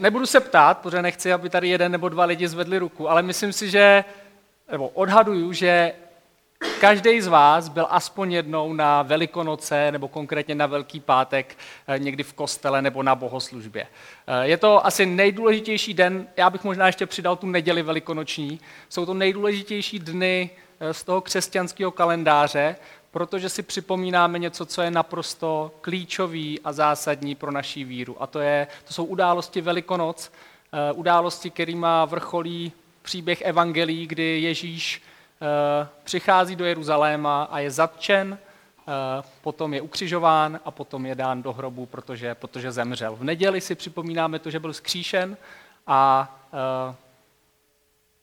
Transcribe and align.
nebudu 0.00 0.26
se 0.26 0.40
ptát, 0.40 0.78
protože 0.78 1.02
nechci, 1.02 1.32
aby 1.32 1.50
tady 1.50 1.68
jeden 1.68 1.92
nebo 1.92 2.08
dva 2.08 2.24
lidi 2.24 2.48
zvedli 2.48 2.78
ruku, 2.78 3.10
ale 3.10 3.22
myslím 3.22 3.52
si, 3.52 3.70
že, 3.70 4.04
nebo 4.70 4.88
odhaduju, 4.88 5.52
že 5.52 5.92
Každý 6.80 7.20
z 7.20 7.26
vás 7.26 7.68
byl 7.68 7.86
aspoň 7.90 8.32
jednou 8.32 8.72
na 8.72 9.02
Velikonoce 9.02 9.92
nebo 9.92 10.08
konkrétně 10.08 10.54
na 10.54 10.66
Velký 10.66 11.00
pátek 11.00 11.56
eh, 11.88 11.98
někdy 11.98 12.22
v 12.22 12.32
kostele 12.32 12.82
nebo 12.82 13.02
na 13.02 13.14
bohoslužbě. 13.14 13.86
Eh, 14.26 14.46
je 14.48 14.56
to 14.56 14.86
asi 14.86 15.06
nejdůležitější 15.06 15.94
den, 15.94 16.26
já 16.36 16.50
bych 16.50 16.64
možná 16.64 16.86
ještě 16.86 17.06
přidal 17.06 17.36
tu 17.36 17.46
neděli 17.46 17.82
velikonoční. 17.82 18.60
Jsou 18.88 19.06
to 19.06 19.14
nejdůležitější 19.14 19.98
dny 19.98 20.50
eh, 20.80 20.94
z 20.94 21.04
toho 21.04 21.20
křesťanského 21.20 21.90
kalendáře, 21.90 22.76
protože 23.10 23.48
si 23.48 23.62
připomínáme 23.62 24.38
něco, 24.38 24.66
co 24.66 24.82
je 24.82 24.90
naprosto 24.90 25.72
klíčový 25.80 26.60
a 26.64 26.72
zásadní 26.72 27.34
pro 27.34 27.52
naší 27.52 27.84
víru. 27.84 28.22
A 28.22 28.26
to, 28.26 28.40
je, 28.40 28.66
to 28.84 28.92
jsou 28.92 29.04
události 29.04 29.60
Velikonoc, 29.60 30.32
události, 30.94 31.50
kterými 31.50 31.86
vrcholí 32.06 32.72
příběh 33.02 33.40
evangelií, 33.40 34.06
kdy 34.06 34.40
Ježíš 34.40 35.02
Eh, 35.42 35.88
přichází 36.04 36.56
do 36.56 36.64
Jeruzaléma 36.64 37.42
a 37.50 37.58
je 37.58 37.70
zatčen, 37.70 38.38
eh, 38.38 38.92
potom 39.40 39.74
je 39.74 39.80
ukřižován 39.80 40.60
a 40.64 40.70
potom 40.70 41.06
je 41.06 41.14
dán 41.14 41.42
do 41.42 41.52
hrobu, 41.52 41.86
protože, 41.86 42.34
protože 42.34 42.72
zemřel. 42.72 43.16
V 43.16 43.24
neděli 43.24 43.60
si 43.60 43.74
připomínáme 43.74 44.38
to, 44.38 44.50
že 44.50 44.60
byl 44.60 44.72
skříšen 44.72 45.36
a 45.86 46.30
eh, 46.52 46.94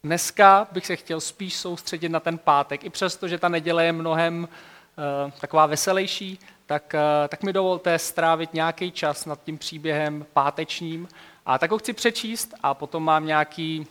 dneska 0.04 0.68
bych 0.72 0.86
se 0.86 0.96
chtěl 0.96 1.20
spíš 1.20 1.56
soustředit 1.56 2.08
na 2.08 2.20
ten 2.20 2.38
pátek. 2.38 2.84
I 2.84 2.90
přesto, 2.90 3.28
že 3.28 3.38
ta 3.38 3.48
neděle 3.48 3.84
je 3.84 3.92
mnohem 3.92 4.48
taková 5.40 5.66
veselější, 5.66 6.38
tak, 6.66 6.94
tak 7.28 7.42
mi 7.42 7.52
dovolte 7.52 7.98
strávit 7.98 8.54
nějaký 8.54 8.90
čas 8.90 9.26
nad 9.26 9.44
tím 9.44 9.58
příběhem 9.58 10.26
pátečním. 10.32 11.08
A 11.46 11.58
tak 11.58 11.70
ho 11.70 11.78
chci 11.78 11.92
přečíst 11.92 12.54
a 12.62 12.74
potom 12.74 13.04
mám 13.04 13.26
nějaký 13.26 13.86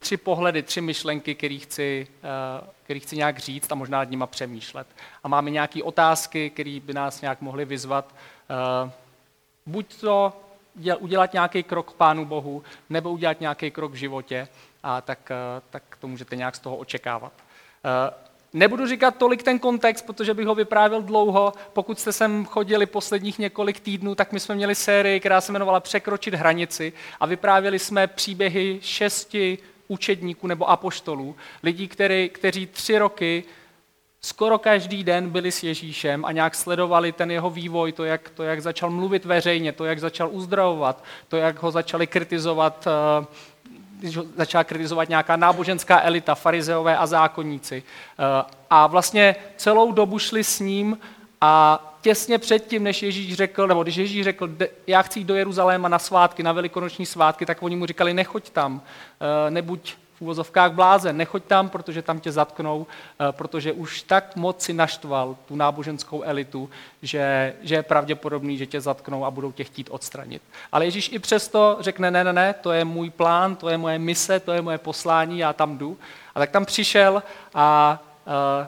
tři 0.00 0.16
pohledy, 0.16 0.62
tři 0.62 0.80
myšlenky, 0.80 1.34
které 1.34 1.58
chci, 1.58 2.06
eh, 2.22 2.70
který 2.82 3.00
chci 3.00 3.16
nějak 3.16 3.38
říct 3.38 3.72
a 3.72 3.74
možná 3.74 3.98
nad 3.98 4.10
nima 4.10 4.26
přemýšlet. 4.26 4.86
A 5.24 5.28
máme 5.28 5.50
nějaké 5.50 5.82
otázky, 5.82 6.50
které 6.50 6.80
by 6.80 6.94
nás 6.94 7.20
nějak 7.20 7.40
mohly 7.40 7.64
vyzvat. 7.64 8.14
Eh, 8.50 8.90
buď 9.66 10.00
to 10.00 10.32
udělat 10.98 11.32
nějaký 11.32 11.62
krok 11.62 11.92
k 11.92 11.96
Pánu 11.96 12.24
Bohu, 12.24 12.62
nebo 12.90 13.10
udělat 13.10 13.40
nějaký 13.40 13.70
krok 13.70 13.92
v 13.92 13.94
životě, 13.94 14.48
a 14.82 15.00
tak, 15.00 15.30
eh, 15.30 15.62
tak 15.70 15.82
to 16.00 16.08
můžete 16.08 16.36
nějak 16.36 16.56
z 16.56 16.58
toho 16.58 16.76
očekávat. 16.76 17.32
Nebudu 18.52 18.86
říkat 18.86 19.16
tolik 19.16 19.42
ten 19.42 19.58
kontext, 19.58 20.06
protože 20.06 20.34
bych 20.34 20.46
ho 20.46 20.54
vyprávěl 20.54 21.02
dlouho. 21.02 21.52
Pokud 21.72 22.00
jste 22.00 22.12
sem 22.12 22.44
chodili 22.44 22.86
posledních 22.86 23.38
několik 23.38 23.80
týdnů, 23.80 24.14
tak 24.14 24.32
my 24.32 24.40
jsme 24.40 24.54
měli 24.54 24.74
sérii, 24.74 25.20
která 25.20 25.40
se 25.40 25.52
jmenovala 25.52 25.80
Překročit 25.80 26.34
hranici 26.34 26.92
a 27.20 27.26
vyprávěli 27.26 27.78
jsme 27.78 28.06
příběhy 28.06 28.78
šesti 28.82 29.58
učedníků 29.88 30.46
nebo 30.46 30.70
apoštolů, 30.70 31.36
lidí, 31.62 31.88
který, 31.88 32.28
kteří 32.28 32.66
tři 32.66 32.98
roky 32.98 33.44
skoro 34.20 34.58
každý 34.58 35.04
den 35.04 35.30
byli 35.30 35.52
s 35.52 35.62
Ježíšem 35.62 36.24
a 36.24 36.32
nějak 36.32 36.54
sledovali 36.54 37.12
ten 37.12 37.30
jeho 37.30 37.50
vývoj, 37.50 37.92
to 37.92 38.04
jak, 38.04 38.30
to, 38.30 38.42
jak 38.42 38.62
začal 38.62 38.90
mluvit 38.90 39.24
veřejně, 39.24 39.72
to, 39.72 39.84
jak 39.84 39.98
začal 39.98 40.28
uzdravovat, 40.32 41.04
to, 41.28 41.36
jak 41.36 41.62
ho 41.62 41.70
začali 41.70 42.06
kritizovat, 42.06 42.86
eh, 42.86 43.26
když 44.00 44.16
ho 44.16 44.24
začala 44.36 44.64
kritizovat 44.64 45.08
nějaká 45.08 45.36
náboženská 45.36 46.02
elita, 46.02 46.34
farizeové 46.34 46.96
a 46.96 47.06
zákonníci. 47.06 47.82
Eh, 48.18 48.44
a 48.70 48.86
vlastně 48.86 49.36
celou 49.56 49.92
dobu 49.92 50.18
šli 50.18 50.44
s 50.44 50.60
ním 50.60 50.98
a 51.40 51.86
těsně 52.00 52.38
předtím, 52.38 52.82
než 52.82 53.02
Ježíš 53.02 53.34
řekl, 53.34 53.66
nebo 53.66 53.82
když 53.82 53.96
Ježíš 53.96 54.24
řekl, 54.24 54.50
já 54.86 55.02
chci 55.02 55.18
jít 55.18 55.24
do 55.24 55.34
Jeruzaléma 55.34 55.88
na 55.88 55.98
svátky, 55.98 56.42
na 56.42 56.52
velikonoční 56.52 57.06
svátky, 57.06 57.46
tak 57.46 57.62
oni 57.62 57.76
mu 57.76 57.86
říkali, 57.86 58.14
nechoď 58.14 58.50
tam, 58.50 58.82
eh, 59.46 59.50
nebuď 59.50 59.94
úvozovkách 60.22 60.72
blázen, 60.72 61.16
nechoď 61.16 61.44
tam, 61.44 61.68
protože 61.68 62.02
tam 62.02 62.20
tě 62.20 62.32
zatknou, 62.32 62.86
eh, 63.20 63.32
protože 63.32 63.72
už 63.72 64.02
tak 64.02 64.36
moc 64.36 64.62
si 64.62 64.72
naštval 64.72 65.36
tu 65.46 65.56
náboženskou 65.56 66.22
elitu, 66.22 66.70
že, 67.02 67.54
že 67.62 67.74
je 67.74 67.82
pravděpodobný, 67.82 68.58
že 68.58 68.66
tě 68.66 68.80
zatknou 68.80 69.24
a 69.24 69.30
budou 69.30 69.52
tě 69.52 69.64
chtít 69.64 69.88
odstranit. 69.90 70.42
Ale 70.72 70.84
Ježíš 70.84 71.12
i 71.12 71.18
přesto 71.18 71.76
řekne, 71.80 72.10
ne, 72.10 72.24
ne, 72.24 72.32
ne, 72.32 72.54
to 72.54 72.72
je 72.72 72.84
můj 72.84 73.10
plán, 73.10 73.56
to 73.56 73.68
je 73.68 73.78
moje 73.78 73.98
mise, 73.98 74.40
to 74.40 74.52
je 74.52 74.62
moje 74.62 74.78
poslání, 74.78 75.38
já 75.38 75.52
tam 75.52 75.78
jdu. 75.78 75.98
A 76.34 76.38
tak 76.40 76.50
tam 76.50 76.64
přišel 76.64 77.22
a 77.54 77.98
uh, 78.26 78.66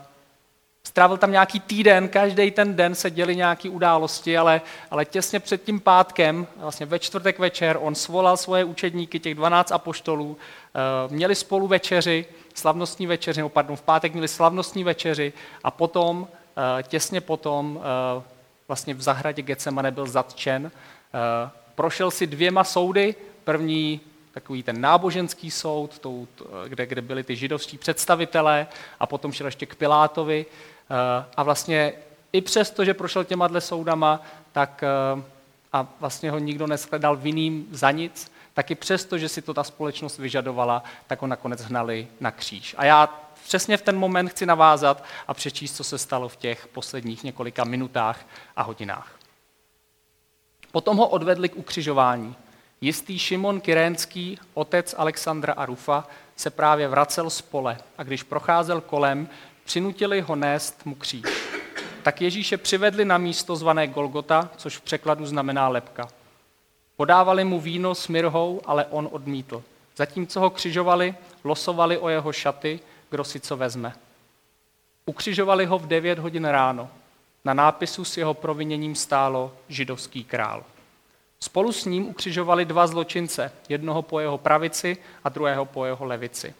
Strávil 0.84 1.16
tam 1.16 1.32
nějaký 1.32 1.60
týden, 1.60 2.08
každý 2.08 2.50
ten 2.50 2.76
den 2.76 2.94
se 2.94 3.10
děli 3.10 3.36
nějaké 3.36 3.68
události, 3.68 4.38
ale, 4.38 4.60
ale 4.90 5.04
těsně 5.04 5.40
před 5.40 5.62
tím 5.62 5.80
pátkem, 5.80 6.46
vlastně 6.56 6.86
ve 6.86 6.98
čtvrtek 6.98 7.38
večer, 7.38 7.78
on 7.80 7.94
svolal 7.94 8.36
svoje 8.36 8.64
učedníky, 8.64 9.20
těch 9.20 9.34
12 9.34 9.72
apoštolů, 9.72 10.36
eh, 10.36 10.61
měli 11.08 11.34
spolu 11.34 11.66
večeři, 11.66 12.26
slavnostní 12.54 13.06
večeři, 13.06 13.40
nebo 13.40 13.48
pardon, 13.48 13.76
v 13.76 13.82
pátek 13.82 14.12
měli 14.12 14.28
slavnostní 14.28 14.84
večeři 14.84 15.32
a 15.64 15.70
potom, 15.70 16.28
eh, 16.78 16.82
těsně 16.82 17.20
potom, 17.20 17.80
eh, 17.80 18.22
vlastně 18.68 18.94
v 18.94 19.02
zahradě 19.02 19.42
Getsemane 19.42 19.90
byl 19.90 20.06
zatčen. 20.06 20.70
Prošel 21.74 22.10
si 22.10 22.26
dvěma 22.26 22.64
soudy, 22.64 23.14
první 23.44 24.00
takový 24.32 24.62
ten 24.62 24.80
náboženský 24.80 25.50
soud, 25.50 26.06
kde, 26.68 26.86
kde 26.86 27.02
byli 27.02 27.24
ty 27.24 27.36
židovští 27.36 27.78
představitelé 27.78 28.66
a 29.00 29.06
potom 29.06 29.32
šel 29.32 29.46
ještě 29.46 29.66
k 29.66 29.74
Pilátovi 29.74 30.46
Eh, 30.92 31.24
a 31.36 31.42
vlastně 31.42 31.92
i 32.32 32.40
přesto, 32.40 32.84
že 32.84 32.94
prošel 32.94 33.24
těma 33.24 33.48
dle 33.48 33.60
soudama, 33.60 34.22
tak 34.52 34.82
eh, 34.82 35.22
a 35.72 35.86
vlastně 36.00 36.30
ho 36.30 36.38
nikdo 36.38 36.66
neshledal 36.66 37.16
vinným 37.16 37.66
za 37.70 37.90
nic, 37.90 38.31
tak 38.54 38.70
i 38.70 38.74
přesto, 38.74 39.18
že 39.18 39.28
si 39.28 39.42
to 39.42 39.54
ta 39.54 39.64
společnost 39.64 40.18
vyžadovala, 40.18 40.82
tak 41.06 41.20
ho 41.22 41.26
nakonec 41.26 41.62
hnali 41.62 42.08
na 42.20 42.30
kříž. 42.30 42.74
A 42.78 42.84
já 42.84 43.06
přesně 43.44 43.76
v 43.76 43.82
ten 43.82 43.98
moment 43.98 44.28
chci 44.28 44.46
navázat 44.46 45.04
a 45.28 45.34
přečíst, 45.34 45.76
co 45.76 45.84
se 45.84 45.98
stalo 45.98 46.28
v 46.28 46.36
těch 46.36 46.68
posledních 46.68 47.24
několika 47.24 47.64
minutách 47.64 48.26
a 48.56 48.62
hodinách. 48.62 49.12
Potom 50.72 50.96
ho 50.96 51.08
odvedli 51.08 51.48
k 51.48 51.56
ukřižování. 51.56 52.36
Jistý 52.80 53.18
Šimon 53.18 53.60
Kyrénský, 53.60 54.38
otec 54.54 54.94
Alexandra 54.98 55.52
a 55.52 55.66
Rufa, 55.66 56.06
se 56.36 56.50
právě 56.50 56.88
vracel 56.88 57.30
z 57.30 57.42
pole 57.42 57.78
a 57.98 58.02
když 58.02 58.22
procházel 58.22 58.80
kolem, 58.80 59.28
Přinutili 59.64 60.20
ho 60.20 60.36
nést 60.36 60.86
mu 60.86 60.94
kříž. 60.94 61.24
Tak 62.02 62.20
Ježíše 62.20 62.56
přivedli 62.56 63.04
na 63.04 63.18
místo 63.18 63.56
zvané 63.56 63.86
Golgota, 63.86 64.50
což 64.56 64.76
v 64.76 64.80
překladu 64.80 65.26
znamená 65.26 65.68
lepka. 65.68 66.08
Podávali 67.02 67.44
mu 67.44 67.60
víno 67.60 67.94
s 67.94 68.08
mirhou, 68.08 68.60
ale 68.64 68.86
on 68.86 69.08
odmítl. 69.12 69.62
Zatímco 69.96 70.40
ho 70.40 70.50
křižovali, 70.50 71.14
losovali 71.44 71.98
o 71.98 72.08
jeho 72.08 72.32
šaty, 72.32 72.80
kdo 73.10 73.24
si 73.24 73.40
co 73.40 73.56
vezme. 73.56 73.92
Ukřižovali 75.06 75.66
ho 75.66 75.78
v 75.78 75.86
9 75.86 76.18
hodin 76.18 76.44
ráno. 76.44 76.90
Na 77.44 77.54
nápisu 77.54 78.04
s 78.04 78.16
jeho 78.16 78.34
proviněním 78.34 78.94
stálo 78.94 79.52
židovský 79.68 80.24
král. 80.24 80.64
Spolu 81.40 81.72
s 81.72 81.84
ním 81.84 82.08
ukřižovali 82.08 82.64
dva 82.64 82.86
zločince, 82.86 83.52
jednoho 83.68 84.02
po 84.02 84.20
jeho 84.20 84.38
pravici 84.38 84.96
a 85.24 85.28
druhého 85.28 85.64
po 85.64 85.84
jeho 85.84 86.04
levici. 86.04 86.54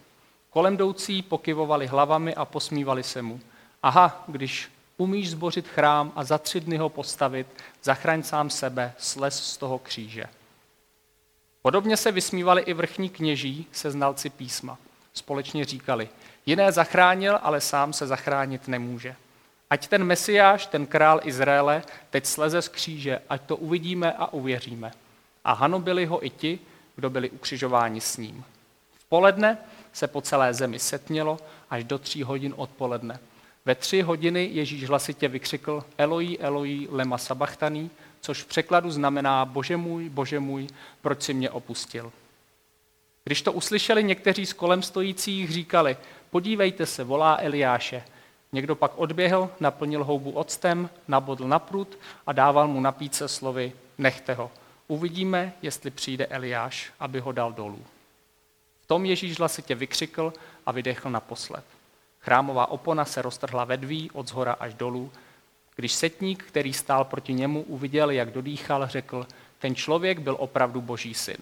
Kolem 0.49 0.73
jdoucí 0.73 1.21
pokyvovali 1.21 1.87
hlavami 1.87 2.35
a 2.35 2.45
posmívali 2.45 3.03
se 3.03 3.21
mu. 3.21 3.39
Aha, 3.83 4.23
když 4.27 4.71
umíš 4.97 5.29
zbořit 5.29 5.67
chrám 5.67 6.11
a 6.15 6.23
za 6.23 6.37
tři 6.37 6.59
dny 6.59 6.77
ho 6.77 6.89
postavit, 6.89 7.47
zachraň 7.83 8.23
sám 8.23 8.49
sebe, 8.49 8.93
slez 8.97 9.43
z 9.43 9.57
toho 9.57 9.79
kříže. 9.79 10.25
Podobně 11.61 11.97
se 11.97 12.11
vysmívali 12.11 12.61
i 12.61 12.73
vrchní 12.73 13.09
kněží 13.09 13.67
se 13.71 13.91
znalci 13.91 14.29
písma. 14.29 14.77
Společně 15.13 15.65
říkali, 15.65 16.09
jiné 16.45 16.71
zachránil, 16.71 17.39
ale 17.41 17.61
sám 17.61 17.93
se 17.93 18.07
zachránit 18.07 18.67
nemůže. 18.67 19.15
Ať 19.69 19.87
ten 19.87 20.03
mesiáš, 20.03 20.65
ten 20.65 20.85
král 20.85 21.19
Izraele, 21.23 21.83
teď 22.09 22.25
sleze 22.25 22.61
z 22.61 22.67
kříže, 22.67 23.21
ať 23.29 23.41
to 23.41 23.55
uvidíme 23.55 24.13
a 24.13 24.33
uvěříme. 24.33 24.91
A 25.43 25.53
hanobili 25.53 26.05
ho 26.05 26.25
i 26.25 26.29
ti, 26.29 26.59
kdo 26.95 27.09
byli 27.09 27.29
ukřižováni 27.29 28.01
s 28.01 28.17
ním. 28.17 28.43
V 28.99 29.05
poledne 29.05 29.57
se 29.93 30.07
po 30.07 30.21
celé 30.21 30.53
zemi 30.53 30.79
setmělo 30.79 31.39
až 31.69 31.83
do 31.83 31.99
tří 31.99 32.23
hodin 32.23 32.53
odpoledne. 32.57 33.19
Ve 33.65 33.75
tři 33.75 34.01
hodiny 34.01 34.49
Ježíš 34.53 34.83
hlasitě 34.83 35.27
vykřikl 35.27 35.83
Eloi, 35.97 36.37
Eloi, 36.39 36.87
lema 36.91 37.17
sabachtaný, 37.17 37.89
což 38.21 38.41
v 38.43 38.47
překladu 38.47 38.91
znamená 38.91 39.45
Bože 39.45 39.77
můj, 39.77 40.09
Bože 40.09 40.39
můj, 40.39 40.67
proč 41.01 41.21
si 41.21 41.33
mě 41.33 41.49
opustil. 41.49 42.11
Když 43.23 43.41
to 43.41 43.51
uslyšeli 43.53 44.03
někteří 44.03 44.45
z 44.45 44.53
kolem 44.53 44.83
stojících, 44.83 45.51
říkali, 45.51 45.97
podívejte 46.29 46.85
se, 46.85 47.03
volá 47.03 47.37
Eliáše. 47.41 48.03
Někdo 48.51 48.75
pak 48.75 48.91
odběhl, 48.95 49.49
naplnil 49.59 50.03
houbu 50.03 50.31
octem, 50.31 50.89
nabodl 51.07 51.47
na 51.47 51.59
prut 51.59 51.97
a 52.27 52.31
dával 52.31 52.67
mu 52.67 52.81
napít 52.81 53.15
se 53.15 53.27
slovy, 53.27 53.73
nechte 53.97 54.33
ho. 54.33 54.51
Uvidíme, 54.87 55.53
jestli 55.61 55.91
přijde 55.91 56.25
Eliáš, 56.25 56.91
aby 56.99 57.19
ho 57.19 57.31
dal 57.31 57.51
dolů. 57.51 57.79
V 58.81 58.87
tom 58.87 59.05
Ježíš 59.05 59.39
hlasitě 59.39 59.75
vykřikl 59.75 60.33
a 60.65 60.71
vydechl 60.71 61.09
naposled. 61.09 61.63
Chrámová 62.23 62.65
opona 62.65 63.05
se 63.05 63.21
roztrhla 63.21 63.63
ve 63.63 63.77
dví 63.77 64.11
od 64.11 64.27
zhora 64.27 64.53
až 64.53 64.73
dolů. 64.73 65.11
Když 65.75 65.93
setník, 65.93 66.43
který 66.43 66.73
stál 66.73 67.05
proti 67.05 67.33
němu, 67.33 67.61
uviděl, 67.61 68.09
jak 68.09 68.31
dodýchal, 68.31 68.87
řekl, 68.87 69.27
ten 69.59 69.75
člověk 69.75 70.19
byl 70.19 70.35
opravdu 70.39 70.81
boží 70.81 71.13
syn. 71.13 71.37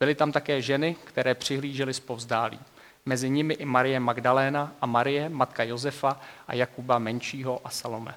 Byly 0.00 0.14
tam 0.14 0.32
také 0.32 0.62
ženy, 0.62 0.96
které 1.04 1.34
přihlížely 1.34 1.94
zpovzdálí. 1.94 2.58
Mezi 3.06 3.30
nimi 3.30 3.54
i 3.54 3.64
Marie 3.64 4.00
Magdaléna 4.00 4.72
a 4.80 4.86
Marie, 4.86 5.28
matka 5.28 5.62
Josefa 5.64 6.20
a 6.48 6.54
Jakuba 6.54 6.98
menšího 6.98 7.60
a 7.64 7.70
Salome. 7.70 8.14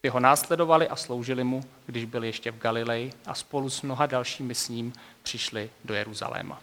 Ty 0.00 0.08
ho 0.08 0.20
následovali 0.20 0.88
a 0.88 0.96
sloužili 0.96 1.44
mu, 1.44 1.64
když 1.86 2.04
byl 2.04 2.24
ještě 2.24 2.50
v 2.50 2.58
Galileji 2.58 3.12
a 3.26 3.34
spolu 3.34 3.70
s 3.70 3.82
mnoha 3.82 4.06
dalšími 4.06 4.54
s 4.54 4.68
ním 4.68 4.92
přišli 5.22 5.70
do 5.84 5.94
Jeruzaléma. 5.94 6.60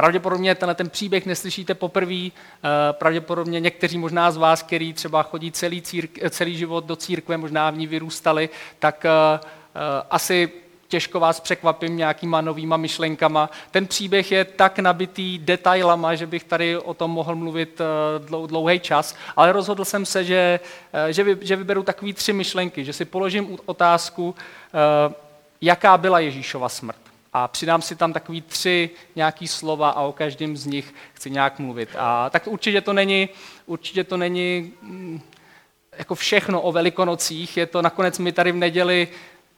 Pravděpodobně 0.00 0.54
tenhle 0.54 0.74
ten 0.74 0.90
příběh 0.90 1.26
neslyšíte 1.26 1.74
poprvé, 1.74 2.28
pravděpodobně 2.92 3.60
někteří 3.60 3.98
možná 3.98 4.30
z 4.30 4.36
vás, 4.36 4.62
kteří 4.62 4.92
třeba 4.92 5.22
chodí 5.22 5.52
celý, 5.52 5.82
círk, 5.82 6.10
celý 6.30 6.56
život 6.56 6.84
do 6.84 6.96
církve, 6.96 7.36
možná 7.36 7.70
v 7.70 7.78
ní 7.78 7.86
vyrůstali, 7.86 8.48
tak 8.78 9.06
asi 10.10 10.52
těžko 10.88 11.20
vás 11.20 11.40
překvapím 11.40 11.96
nějakýma 11.96 12.40
novýma 12.40 12.76
myšlenkama. 12.76 13.50
Ten 13.70 13.86
příběh 13.86 14.32
je 14.32 14.44
tak 14.44 14.78
nabitý 14.78 15.38
detailama, 15.38 16.14
že 16.14 16.26
bych 16.26 16.44
tady 16.44 16.76
o 16.78 16.94
tom 16.94 17.10
mohl 17.10 17.34
mluvit 17.34 17.80
eh, 17.80 18.46
dlouhý 18.46 18.80
čas, 18.80 19.16
ale 19.36 19.52
rozhodl 19.52 19.84
jsem 19.84 20.06
se, 20.06 20.24
že, 20.24 20.60
eh, 20.92 21.12
že, 21.12 21.24
vy, 21.24 21.38
že 21.40 21.56
vyberu 21.56 21.82
takové 21.82 22.12
tři 22.12 22.32
myšlenky, 22.32 22.84
že 22.84 22.92
si 22.92 23.04
položím 23.04 23.58
otázku, 23.66 24.34
eh, 24.34 25.14
jaká 25.60 25.98
byla 25.98 26.20
Ježíšova 26.20 26.68
smrt. 26.68 27.09
A 27.32 27.48
přidám 27.48 27.82
si 27.82 27.96
tam 27.96 28.12
takový 28.12 28.42
tři 28.42 28.90
nějaký 29.16 29.48
slova 29.48 29.90
a 29.90 30.02
o 30.02 30.12
každém 30.12 30.56
z 30.56 30.66
nich 30.66 30.94
chci 31.14 31.30
nějak 31.30 31.58
mluvit. 31.58 31.88
A 31.98 32.30
tak 32.30 32.46
určitě 32.46 32.80
to 32.80 32.92
není, 32.92 33.28
určitě 33.66 34.04
to 34.04 34.16
není 34.16 34.72
mm, 34.82 35.20
jako 35.98 36.14
všechno 36.14 36.60
o 36.60 36.72
velikonocích, 36.72 37.56
je 37.56 37.66
to 37.66 37.82
nakonec 37.82 38.18
my 38.18 38.32
tady 38.32 38.52
v 38.52 38.56
neděli 38.56 39.08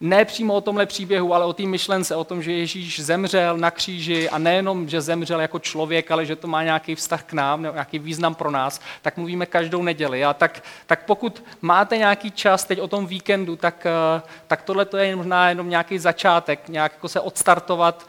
ne 0.02 0.24
přímo 0.24 0.54
o 0.54 0.60
tomhle 0.60 0.86
příběhu, 0.86 1.34
ale 1.34 1.44
o 1.44 1.52
té 1.52 1.62
myšlence, 1.62 2.16
o 2.16 2.24
tom, 2.24 2.42
že 2.42 2.52
Ježíš 2.52 3.00
zemřel 3.00 3.56
na 3.56 3.70
kříži 3.70 4.28
a 4.28 4.38
nejenom, 4.38 4.88
že 4.88 5.00
zemřel 5.00 5.40
jako 5.40 5.58
člověk, 5.58 6.10
ale 6.10 6.26
že 6.26 6.36
to 6.36 6.48
má 6.48 6.62
nějaký 6.62 6.94
vztah 6.94 7.22
k 7.22 7.32
nám, 7.32 7.62
nějaký 7.62 7.98
význam 7.98 8.34
pro 8.34 8.50
nás, 8.50 8.80
tak 9.02 9.16
mluvíme 9.16 9.46
každou 9.46 9.82
neděli. 9.82 10.24
A 10.24 10.34
tak, 10.34 10.64
tak 10.86 11.04
pokud 11.04 11.44
máte 11.60 11.96
nějaký 11.96 12.30
čas 12.30 12.64
teď 12.64 12.80
o 12.80 12.88
tom 12.88 13.06
víkendu, 13.06 13.56
tak, 13.56 13.86
eh, 13.86 14.22
tak 14.46 14.62
tohle 14.62 14.84
to 14.84 14.96
je 14.96 15.16
možná 15.16 15.48
jenom 15.48 15.70
nějaký 15.70 15.98
začátek, 15.98 16.68
nějak 16.68 16.92
jako 16.92 17.08
se 17.08 17.20
odstartovat 17.20 18.06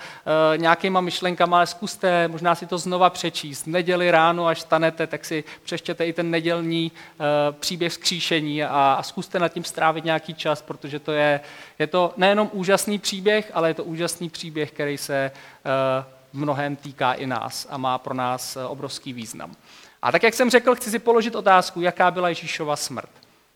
uh, 0.53 0.57
nějakýma 0.57 1.01
myšlenkama, 1.01 1.57
ale 1.57 1.67
zkuste 1.67 2.27
možná 2.27 2.55
si 2.55 2.65
to 2.65 2.77
znova 2.77 3.09
přečíst. 3.09 3.67
Neděli 3.67 4.11
ráno, 4.11 4.47
až 4.47 4.61
stanete, 4.61 5.07
tak 5.07 5.25
si 5.25 5.43
přeštěte 5.63 6.05
i 6.05 6.13
ten 6.13 6.31
nedělní 6.31 6.91
uh, 6.91 7.25
příběh 7.59 7.93
zkříšení 7.93 8.63
a, 8.63 8.95
a 8.99 9.03
zkuste 9.03 9.39
nad 9.39 9.49
tím 9.49 9.63
strávit 9.63 10.05
nějaký 10.05 10.33
čas, 10.33 10.61
protože 10.61 10.99
to 10.99 11.11
je, 11.11 11.39
je 11.83 11.87
to 11.87 12.13
nejenom 12.17 12.49
úžasný 12.53 12.99
příběh, 12.99 13.51
ale 13.53 13.69
je 13.69 13.73
to 13.73 13.83
úžasný 13.83 14.29
příběh, 14.29 14.71
který 14.71 14.97
se 14.97 15.15
eh, 15.15 15.31
v 16.33 16.37
mnohem 16.37 16.75
týká 16.75 17.13
i 17.13 17.27
nás 17.27 17.67
a 17.69 17.77
má 17.77 17.97
pro 17.97 18.13
nás 18.13 18.55
eh, 18.55 18.65
obrovský 18.65 19.13
význam. 19.13 19.51
A 20.01 20.11
tak, 20.11 20.23
jak 20.23 20.33
jsem 20.33 20.49
řekl, 20.49 20.75
chci 20.75 20.91
si 20.91 20.99
položit 20.99 21.35
otázku, 21.35 21.81
jaká 21.81 22.11
byla 22.11 22.29
Ježíšova 22.29 22.75
smrt. 22.75 23.09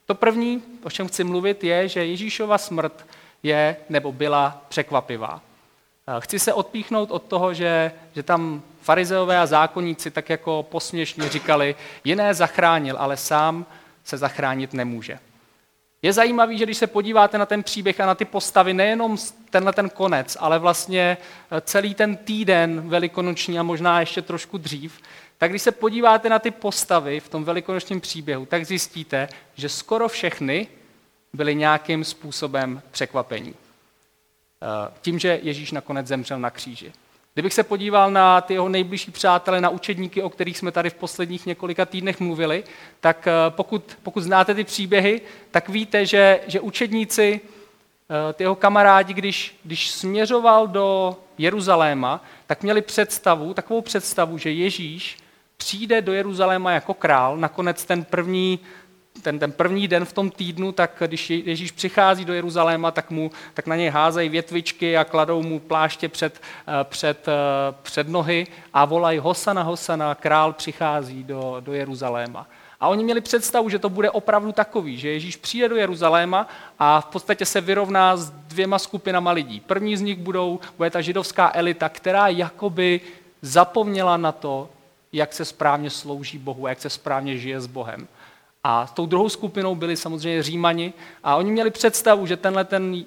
To 0.06 0.16
první, 0.16 0.64
o 0.84 0.90
čem 0.90 1.08
chci 1.08 1.24
mluvit, 1.24 1.64
je, 1.64 1.88
že 1.88 2.06
Ježíšova 2.06 2.58
smrt 2.58 3.06
je 3.44 3.76
nebo 3.90 4.12
byla 4.12 4.62
překvapivá. 4.70 5.42
Eh, 6.08 6.22
chci 6.22 6.40
se 6.40 6.54
odpíchnout 6.54 7.12
od 7.12 7.24
toho, 7.24 7.54
že, 7.54 7.92
že 8.16 8.24
tam 8.24 8.62
farizeové 8.82 9.40
a 9.40 9.46
zákonníci 9.46 10.12
tak 10.12 10.30
jako 10.30 10.64
posměšně 10.64 11.30
říkali, 11.30 11.76
jiné 12.04 12.34
zachránil, 12.34 12.96
ale 13.00 13.18
sám 13.18 13.66
se 14.04 14.18
zachránit 14.18 14.74
nemůže. 14.74 15.20
Je 16.08 16.14
zajímavý, 16.14 16.58
že 16.58 16.64
když 16.64 16.78
se 16.78 16.88
podíváte 16.88 17.38
na 17.38 17.46
ten 17.46 17.64
příběh 17.64 18.00
a 18.00 18.06
na 18.06 18.16
ty 18.16 18.26
postavy, 18.26 18.74
nejenom 18.74 19.18
tenhle 19.50 19.74
ten 19.74 19.90
konec, 19.90 20.38
ale 20.40 20.60
vlastně 20.60 21.18
eh, 21.52 21.62
celý 21.62 21.96
ten 21.96 22.18
týden 22.18 22.90
velikonoční 22.90 23.60
a 23.60 23.64
možná 23.64 24.00
ještě 24.00 24.22
trošku 24.22 24.58
dřív, 24.58 25.02
tak 25.38 25.50
když 25.50 25.62
se 25.62 25.72
podíváte 25.72 26.30
na 26.30 26.40
ty 26.40 26.52
postavy 26.52 27.20
v 27.20 27.30
tom 27.30 27.44
velikonočním 27.44 28.02
příběhu, 28.02 28.46
tak 28.46 28.66
zjistíte, 28.66 29.30
že 29.56 29.70
skoro 29.70 30.08
všechny 30.08 30.68
byly 31.34 31.56
nějakým 31.56 32.04
způsobem 32.04 32.82
překvapení. 32.92 33.54
Eh, 33.54 34.94
tím, 35.02 35.20
že 35.20 35.40
Ježíš 35.44 35.72
nakonec 35.72 36.08
zemřel 36.08 36.40
na 36.40 36.50
kříži. 36.50 36.94
Kdybych 37.38 37.54
se 37.54 37.64
podíval 37.64 38.12
na 38.12 38.42
ty 38.42 38.54
jeho 38.54 38.70
nejbližší 38.70 39.12
přátele, 39.12 39.62
na 39.62 39.70
učedníky, 39.70 40.22
o 40.24 40.30
kterých 40.30 40.58
jsme 40.58 40.72
tady 40.72 40.90
v 40.90 40.94
posledních 40.94 41.46
několika 41.46 41.86
týdnech 41.86 42.20
mluvili, 42.20 42.64
tak 43.00 43.28
eh, 43.28 43.32
pokud, 43.50 43.98
pokud 44.04 44.22
znáte 44.24 44.56
ty 44.56 44.64
příběhy, 44.64 45.22
tak 45.52 45.70
víte, 45.70 46.06
že, 46.06 46.40
že 46.48 46.60
učedníci, 46.60 47.42
eh, 48.30 48.34
ty 48.34 48.44
jeho 48.44 48.56
kamarádi, 48.56 49.14
když, 49.14 49.60
když 49.64 49.92
směřoval 49.92 50.68
do 50.68 51.18
Jeruzaléma, 51.38 52.24
tak 52.48 52.64
měli 52.64 52.82
představu, 52.82 53.54
takovou 53.54 53.82
představu, 53.82 54.38
že 54.38 54.52
Ježíš 54.52 55.18
přijde 55.58 56.02
do 56.02 56.14
Jeruzaléma 56.14 56.72
jako 56.72 56.94
král. 56.94 57.38
Nakonec 57.38 57.86
ten 57.86 58.04
první 58.04 58.60
ten, 59.24 59.40
ten 59.40 59.52
první 59.52 59.88
den 59.88 60.06
v 60.06 60.14
tom 60.14 60.30
týdnu, 60.30 60.72
tak 60.72 61.04
když 61.08 61.30
Ježíš 61.30 61.72
přichází 61.72 62.26
do 62.26 62.34
Jeruzaléma, 62.34 62.92
tak, 62.92 63.12
mu, 63.12 63.32
tak 63.54 63.68
na 63.68 63.76
něj 63.76 63.90
házejí 63.90 64.30
větvičky 64.30 64.98
a 64.98 65.04
kladou 65.04 65.44
mu 65.44 65.60
pláště 65.60 66.10
před, 66.10 66.42
eh, 66.68 66.84
před, 66.84 67.28
eh, 67.28 67.32
před 67.82 68.10
nohy 68.10 68.48
a 68.74 68.86
volají 68.86 69.20
Hosana, 69.20 69.62
Hosana, 69.62 70.16
král 70.16 70.54
přichází 70.54 71.24
do, 71.24 71.58
do 71.60 71.74
Jeruzaléma. 71.74 72.48
A 72.80 72.88
oni 72.88 73.04
měli 73.04 73.22
představu, 73.22 73.70
že 73.70 73.80
to 73.80 73.90
bude 73.90 74.12
opravdu 74.12 74.52
takový, 74.52 74.98
že 74.98 75.10
Ježíš 75.10 75.36
přijde 75.36 75.70
do 75.70 75.76
Jeruzaléma 75.76 76.48
a 76.80 77.02
v 77.02 77.06
podstatě 77.06 77.46
se 77.46 77.62
vyrovná 77.62 78.18
s 78.18 78.30
dvěma 78.30 78.80
skupinama 78.80 79.32
lidí. 79.32 79.60
První 79.60 79.98
z 79.98 80.02
nich 80.02 80.18
budou, 80.18 80.60
bude 80.78 80.90
ta 80.90 81.02
židovská 81.02 81.52
elita, 81.54 81.90
která 81.90 82.28
jakoby 82.28 83.02
zapomněla 83.42 84.18
na 84.18 84.32
to, 84.32 84.70
jak 85.14 85.34
se 85.34 85.46
správně 85.46 85.90
slouží 85.90 86.38
Bohu, 86.38 86.68
jak 86.68 86.82
se 86.82 86.90
správně 86.90 87.38
žije 87.38 87.62
s 87.62 87.68
Bohem. 87.68 88.08
A 88.70 88.88
tou 88.88 89.06
druhou 89.06 89.30
skupinou 89.30 89.76
byli 89.76 89.98
samozřejmě 89.98 90.44
Římani 90.44 90.94
a 91.24 91.36
oni 91.36 91.52
měli 91.52 91.72
představu, 91.72 92.26
že 92.26 92.38
tenhle 92.38 92.66
ten, 92.66 93.04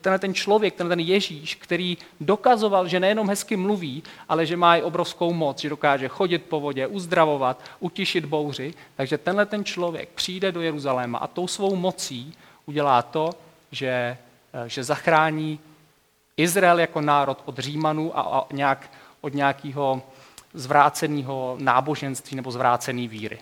tenhle 0.00 0.18
ten 0.18 0.34
člověk, 0.34 0.74
tenhle 0.74 0.96
ten 0.96 1.04
Ježíš, 1.04 1.54
který 1.54 1.98
dokazoval, 2.20 2.88
že 2.88 3.00
nejenom 3.00 3.28
hezky 3.28 3.56
mluví, 3.56 4.02
ale 4.28 4.46
že 4.46 4.56
má 4.56 4.76
i 4.76 4.82
obrovskou 4.82 5.32
moc, 5.32 5.60
že 5.60 5.68
dokáže 5.68 6.08
chodit 6.08 6.38
po 6.38 6.60
vodě, 6.60 6.86
uzdravovat, 6.86 7.62
utišit 7.80 8.24
bouři, 8.24 8.74
takže 8.96 9.18
tenhle 9.18 9.46
ten 9.46 9.64
člověk 9.64 10.08
přijde 10.14 10.52
do 10.52 10.60
Jeruzaléma 10.60 11.18
a 11.18 11.26
tou 11.26 11.46
svou 11.46 11.76
mocí 11.76 12.34
udělá 12.66 13.02
to, 13.02 13.30
že, 13.70 14.18
eh, 14.54 14.68
že 14.68 14.84
zachrání 14.84 15.58
Izrael 16.36 16.80
jako 16.80 17.00
národ 17.00 17.42
od 17.44 17.58
Římanů 17.58 18.18
a, 18.18 18.20
a 18.22 18.46
nějak, 18.52 18.90
od 19.20 19.34
nějakého 19.34 20.02
zvráceného 20.54 21.56
náboženství 21.60 22.36
nebo 22.36 22.50
zvrácené 22.50 23.08
víry. 23.08 23.38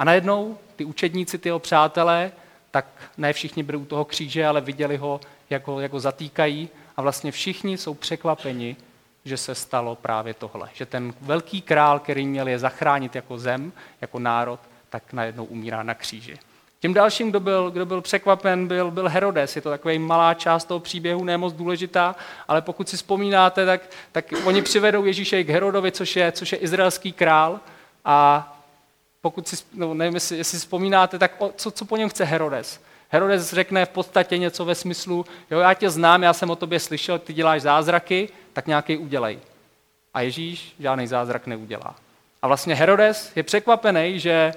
A 0.00 0.04
najednou 0.04 0.58
ty 0.76 0.84
učedníci, 0.84 1.38
ty 1.38 1.48
jeho 1.48 1.58
přátelé, 1.58 2.32
tak 2.70 2.86
ne 3.18 3.32
všichni 3.32 3.62
byli 3.62 3.78
u 3.78 3.84
toho 3.84 4.04
kříže, 4.04 4.46
ale 4.46 4.60
viděli 4.60 4.96
ho, 4.96 5.20
jak 5.50 5.66
ho, 5.66 5.80
jak 5.80 5.92
ho 5.92 6.00
zatýkají 6.00 6.68
a 6.96 7.02
vlastně 7.02 7.32
všichni 7.32 7.78
jsou 7.78 7.94
překvapeni, 7.94 8.76
že 9.24 9.36
se 9.36 9.54
stalo 9.54 9.96
právě 9.96 10.34
tohle. 10.34 10.68
Že 10.74 10.86
ten 10.86 11.14
velký 11.20 11.62
král, 11.62 11.98
který 11.98 12.26
měl 12.26 12.48
je 12.48 12.58
zachránit 12.58 13.14
jako 13.14 13.38
zem, 13.38 13.72
jako 14.00 14.18
národ, 14.18 14.60
tak 14.90 15.12
najednou 15.12 15.44
umírá 15.44 15.82
na 15.82 15.94
kříži. 15.94 16.38
Tím 16.80 16.94
dalším, 16.94 17.30
kdo 17.30 17.40
byl, 17.40 17.70
kdo 17.70 17.86
byl 17.86 18.00
překvapen, 18.00 18.68
byl, 18.68 18.90
byl 18.90 19.08
Herodes. 19.08 19.56
Je 19.56 19.62
to 19.62 19.70
takový 19.70 19.98
malá 19.98 20.34
část 20.34 20.64
toho 20.64 20.80
příběhu, 20.80 21.24
ne 21.24 21.36
moc 21.36 21.54
důležitá, 21.54 22.16
ale 22.48 22.62
pokud 22.62 22.88
si 22.88 22.96
vzpomínáte, 22.96 23.66
tak, 23.66 23.80
tak 24.12 24.24
oni 24.44 24.62
přivedou 24.62 25.04
Ježíše 25.04 25.44
k 25.44 25.50
Herodovi, 25.50 25.92
což 25.92 26.16
je, 26.16 26.32
což 26.32 26.52
je 26.52 26.58
izraelský 26.58 27.12
král, 27.12 27.60
a 28.04 28.56
pokud 29.20 29.48
si, 29.48 29.56
no, 29.74 29.94
nevím, 29.94 30.14
jestli, 30.14 30.36
jestli 30.36 30.58
vzpomínáte, 30.58 31.18
tak 31.18 31.32
o, 31.38 31.52
co, 31.56 31.70
co 31.70 31.84
po 31.84 31.96
něm 31.96 32.08
chce 32.08 32.24
Herodes? 32.24 32.80
Herodes 33.08 33.52
řekne 33.52 33.86
v 33.86 33.88
podstatě 33.88 34.38
něco 34.38 34.64
ve 34.64 34.74
smyslu, 34.74 35.26
jo, 35.50 35.58
já 35.58 35.74
tě 35.74 35.90
znám, 35.90 36.22
já 36.22 36.32
jsem 36.32 36.50
o 36.50 36.56
tobě 36.56 36.80
slyšel, 36.80 37.18
ty 37.18 37.32
děláš 37.32 37.62
zázraky, 37.62 38.28
tak 38.52 38.66
nějaký 38.66 38.96
udělej. 38.96 39.38
A 40.14 40.20
Ježíš 40.20 40.74
žádný 40.78 41.06
zázrak 41.06 41.46
neudělá. 41.46 41.96
A 42.42 42.48
vlastně 42.48 42.74
Herodes 42.74 43.32
je 43.36 43.42
překvapený, 43.42 44.20
že, 44.20 44.52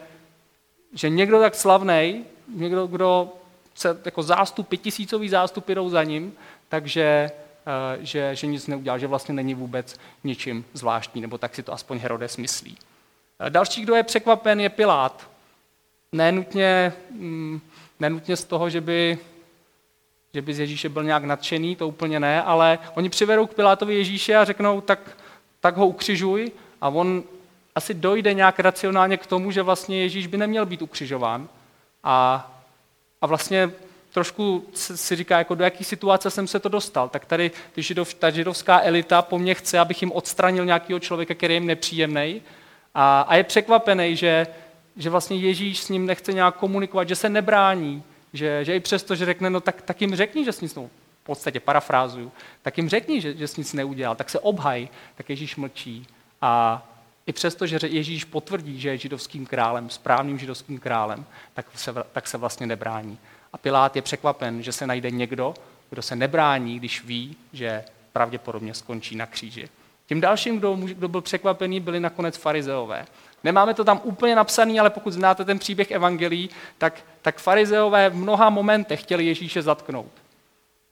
že 0.93 1.09
někdo 1.09 1.39
tak 1.39 1.55
slavný, 1.55 2.25
někdo, 2.55 2.87
kdo 2.87 3.33
se 3.75 3.97
jako 4.05 4.23
zástupy, 4.23 4.77
tisícový 4.77 5.29
zástupy 5.29 5.75
jdou 5.75 5.89
za 5.89 6.03
ním, 6.03 6.33
takže 6.69 7.01
eh, 7.01 7.97
že, 8.05 8.35
že 8.35 8.47
nic 8.47 8.67
neudělá, 8.67 8.97
že 8.97 9.07
vlastně 9.07 9.33
není 9.33 9.53
vůbec 9.53 9.99
ničím 10.23 10.65
zvláštní, 10.73 11.21
nebo 11.21 11.37
tak 11.37 11.55
si 11.55 11.63
to 11.63 11.73
aspoň 11.73 11.97
Herodes 11.97 12.37
myslí. 12.37 12.77
Další, 13.49 13.81
kdo 13.81 13.95
je 13.95 14.03
překvapen, 14.03 14.59
je 14.59 14.69
Pilát. 14.69 15.29
Nenutně, 16.11 16.93
mm, 17.11 17.61
nenutně 17.99 18.37
z 18.37 18.43
toho, 18.43 18.69
že 18.69 18.81
by, 18.81 19.17
že 20.33 20.41
by 20.41 20.53
z 20.53 20.59
Ježíše 20.59 20.89
byl 20.89 21.03
nějak 21.03 21.23
nadšený, 21.23 21.75
to 21.75 21.87
úplně 21.87 22.19
ne, 22.19 22.43
ale 22.43 22.79
oni 22.95 23.09
přivedou 23.09 23.47
k 23.47 23.53
Pilátovi 23.53 23.95
Ježíše 23.95 24.35
a 24.35 24.45
řeknou, 24.45 24.81
tak, 24.81 25.17
tak 25.59 25.77
ho 25.77 25.87
ukřižuj 25.87 26.51
a 26.81 26.89
on 26.89 27.23
asi 27.75 27.93
dojde 27.93 28.33
nějak 28.33 28.59
racionálně 28.59 29.17
k 29.17 29.27
tomu, 29.27 29.51
že 29.51 29.61
vlastně 29.61 30.01
Ježíš 30.01 30.27
by 30.27 30.37
neměl 30.37 30.65
být 30.65 30.81
ukřižován. 30.81 31.49
A, 32.03 32.51
a 33.21 33.27
vlastně 33.27 33.71
trošku 34.13 34.65
si 34.73 35.15
říká, 35.15 35.37
jako 35.37 35.55
do 35.55 35.63
jaký 35.63 35.83
situace 35.83 36.29
jsem 36.29 36.47
se 36.47 36.59
to 36.59 36.69
dostal. 36.69 37.09
Tak 37.09 37.25
tady 37.25 37.51
ty 37.73 37.81
židov, 37.81 38.13
ta 38.13 38.29
židovská 38.29 38.81
elita 38.81 39.21
po 39.21 39.39
mně 39.39 39.53
chce, 39.53 39.79
abych 39.79 40.01
jim 40.01 40.11
odstranil 40.11 40.65
nějakého 40.65 40.99
člověka, 40.99 41.33
který 41.33 41.53
je 41.53 41.55
jim 41.55 41.65
nepříjemný. 41.65 42.41
A, 42.93 43.21
a 43.21 43.35
je 43.35 43.43
překvapený, 43.43 44.15
že, 44.15 44.47
že 44.97 45.09
vlastně 45.09 45.37
Ježíš 45.37 45.79
s 45.79 45.89
ním 45.89 46.05
nechce 46.05 46.33
nějak 46.33 46.55
komunikovat, 46.55 47.07
že 47.07 47.15
se 47.15 47.29
nebrání, 47.29 48.03
že, 48.33 48.65
že 48.65 48.75
i 48.75 48.79
přesto, 48.79 49.15
že 49.15 49.25
řekne, 49.25 49.49
no 49.49 49.61
tak, 49.61 49.81
tak 49.81 50.01
jim 50.01 50.15
řekni, 50.15 50.45
že 50.45 50.51
s 50.51 50.75
no, 50.75 50.89
v 51.21 51.25
podstatě 51.25 51.59
parafrázuju, 51.59 52.31
tak 52.61 52.77
jim 52.77 52.89
řekni, 52.89 53.21
že, 53.21 53.33
že 53.37 53.47
jsi 53.47 53.61
nic 53.61 53.73
neudělal, 53.73 54.15
tak 54.15 54.29
se 54.29 54.39
obhaj, 54.39 54.89
tak 55.15 55.29
Ježíš 55.29 55.55
mlčí. 55.55 56.07
A 56.41 56.83
i 57.27 57.33
přesto, 57.33 57.67
že 57.67 57.79
Ježíš 57.83 58.25
potvrdí, 58.25 58.79
že 58.79 58.89
je 58.89 58.97
židovským 58.97 59.45
králem, 59.45 59.89
správným 59.89 60.39
židovským 60.39 60.79
králem, 60.79 61.25
tak 61.53 61.65
se, 61.75 61.93
tak 62.11 62.27
se 62.27 62.37
vlastně 62.37 62.67
nebrání. 62.67 63.17
A 63.53 63.57
Pilát 63.57 63.95
je 63.95 64.01
překvapen, 64.01 64.63
že 64.63 64.71
se 64.71 64.87
najde 64.87 65.11
někdo, 65.11 65.53
kdo 65.89 66.01
se 66.01 66.15
nebrání, 66.15 66.79
když 66.79 67.03
ví, 67.03 67.35
že 67.53 67.83
pravděpodobně 68.13 68.73
skončí 68.73 69.15
na 69.15 69.25
kříži. 69.25 69.69
Tím 70.13 70.21
dalším, 70.21 70.57
kdo, 70.57 70.75
kdo 70.75 71.07
byl 71.07 71.21
překvapený, 71.21 71.79
byli 71.79 71.99
nakonec 71.99 72.37
farizeové. 72.37 73.05
Nemáme 73.43 73.73
to 73.73 73.83
tam 73.83 74.01
úplně 74.03 74.35
napsané, 74.35 74.79
ale 74.79 74.89
pokud 74.89 75.13
znáte 75.13 75.45
ten 75.45 75.59
příběh 75.59 75.91
evangelií, 75.91 76.49
tak, 76.77 77.01
tak 77.21 77.37
farizeové 77.37 78.09
v 78.09 78.15
mnoha 78.15 78.49
momentech 78.49 79.01
chtěli 79.01 79.25
Ježíše 79.25 79.61
zatknout. 79.61 80.11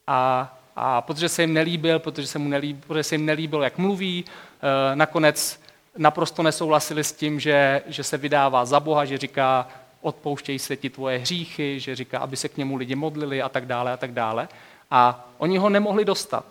A, 0.08 0.54
a 0.76 1.02
protože 1.02 1.30
se 1.30 1.44
jim 1.44 1.54
nelíbil, 1.54 2.00
protože 2.00 2.28
se, 2.28 2.40
mu 2.40 2.50
nelíbil, 2.50 2.82
protože 2.88 3.04
se 3.04 3.16
jim 3.16 3.26
nelíbilo, 3.26 3.64
jak 3.64 3.78
mluví, 3.78 4.26
eh, 4.26 4.96
nakonec 4.96 5.62
naprosto 5.98 6.44
nesouhlasili 6.44 7.04
s 7.04 7.12
tím, 7.12 7.40
že, 7.40 7.82
že 7.88 8.04
se 8.04 8.18
vydává 8.18 8.66
za 8.66 8.80
Boha, 8.80 9.06
že 9.06 9.18
říká, 9.18 9.68
odpouštějí 10.02 10.60
se 10.60 10.78
ti 10.78 10.90
tvoje 10.90 11.18
hříchy, 11.18 11.80
že 11.80 11.96
říká, 11.96 12.20
aby 12.20 12.38
se 12.38 12.50
k 12.50 12.58
němu 12.58 12.76
lidi 12.76 12.96
modlili 12.96 13.42
a 13.42 13.50
tak 13.50 13.66
dále 13.66 13.94
a 13.94 13.98
tak 13.98 14.12
dále. 14.12 14.48
A 14.92 15.30
oni 15.38 15.58
ho 15.58 15.70
nemohli 15.70 16.06
dostat. 16.06 16.46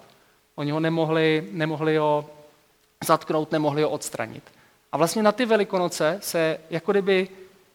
Oni 0.54 0.70
ho 0.70 0.80
nemohli, 0.80 1.48
nemohli 1.50 1.96
ho 1.96 2.30
zatknout, 3.04 3.52
nemohli 3.52 3.82
ho 3.82 3.90
odstranit. 3.90 4.42
A 4.92 4.96
vlastně 4.96 5.22
na 5.22 5.32
ty 5.32 5.46
velikonoce 5.46 6.18
se 6.22 6.58
jako 6.70 6.92
kdyby, 6.92 7.28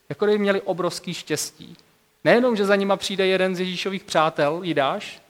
jako 0.08 0.24
kdyby 0.24 0.38
měli 0.38 0.60
obrovský 0.60 1.14
štěstí. 1.14 1.76
Nejenom, 2.24 2.56
že 2.56 2.64
za 2.64 2.76
nima 2.76 2.96
přijde 2.96 3.26
jeden 3.26 3.56
z 3.56 3.60
Ježíšových 3.60 4.04
přátel, 4.04 4.60
Jidáš, 4.62 5.22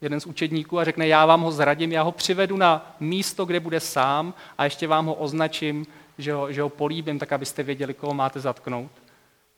jeden 0.00 0.20
z 0.20 0.26
učedníků 0.26 0.78
a 0.78 0.84
řekne, 0.84 1.08
já 1.08 1.26
vám 1.26 1.40
ho 1.40 1.52
zradím, 1.52 1.92
já 1.92 2.02
ho 2.02 2.12
přivedu 2.12 2.56
na 2.56 2.96
místo, 3.00 3.44
kde 3.44 3.60
bude 3.60 3.80
sám 3.80 4.34
a 4.58 4.64
ještě 4.64 4.86
vám 4.86 5.06
ho 5.06 5.14
označím, 5.14 5.86
že 6.18 6.32
ho, 6.32 6.52
že 6.52 6.62
ho 6.62 6.68
políbím, 6.68 7.18
tak 7.18 7.32
abyste 7.32 7.62
věděli, 7.62 7.94
koho 7.94 8.14
máte 8.14 8.40
zatknout. 8.40 8.90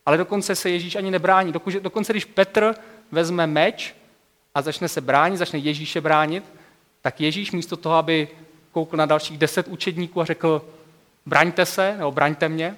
Ale 0.07 0.17
dokonce 0.17 0.55
se 0.55 0.71
Ježíš 0.71 0.97
ani 0.97 1.11
nebrání. 1.11 1.53
Dokonce, 1.81 2.13
když 2.13 2.25
Petr 2.25 2.75
vezme 3.13 3.47
meč 3.47 3.95
a 4.55 4.63
začne 4.63 4.89
se 4.89 5.01
bránit, 5.01 5.37
začne 5.37 5.59
Ježíše 5.59 6.01
bránit, 6.01 6.45
tak 7.01 7.21
Ježíš 7.21 7.53
místo 7.53 7.77
toho, 7.77 7.95
aby 7.95 8.29
koukl 8.75 8.97
na 8.97 9.07
dalších 9.07 9.39
deset 9.39 9.69
učedníků 9.69 10.21
a 10.21 10.25
řekl, 10.25 10.65
braňte 11.27 11.67
se, 11.67 11.95
nebo 11.99 12.13
braňte 12.13 12.49
mě, 12.49 12.77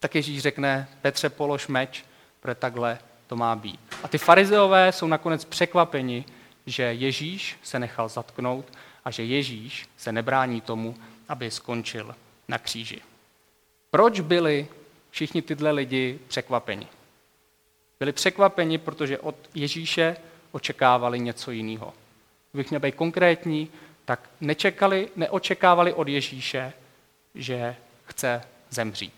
tak 0.00 0.14
Ježíš 0.14 0.42
řekne, 0.42 0.88
Petře, 1.02 1.28
polož 1.28 1.68
meč, 1.68 2.04
protože 2.40 2.54
takhle 2.54 2.98
to 3.26 3.36
má 3.36 3.56
být. 3.56 3.80
A 4.02 4.08
ty 4.08 4.18
farizeové 4.18 4.92
jsou 4.92 5.06
nakonec 5.06 5.44
překvapeni, 5.44 6.24
že 6.66 6.82
Ježíš 6.82 7.58
se 7.62 7.78
nechal 7.78 8.08
zatknout 8.08 8.64
a 9.04 9.10
že 9.10 9.24
Ježíš 9.24 9.86
se 9.96 10.12
nebrání 10.12 10.60
tomu, 10.60 10.94
aby 11.28 11.50
skončil 11.50 12.14
na 12.48 12.58
kříži. 12.58 13.00
Proč 13.90 14.20
byli 14.20 14.68
všichni 15.10 15.42
tyhle 15.42 15.70
lidi 15.70 16.18
překvapeni? 16.28 16.86
Byli 18.00 18.12
překvapeni, 18.12 18.78
protože 18.78 19.18
od 19.18 19.36
Ježíše 19.54 20.16
očekávali 20.52 21.20
něco 21.20 21.50
jiného. 21.50 21.94
Kdybych 22.52 22.70
měl 22.70 22.80
být 22.80 22.94
konkrétní, 22.94 23.68
tak 24.04 24.30
nečekali, 24.40 25.08
neočekávali 25.16 25.92
od 25.92 26.08
Ježíše, 26.08 26.72
že 27.34 27.76
chce 28.04 28.42
zemřít. 28.70 29.14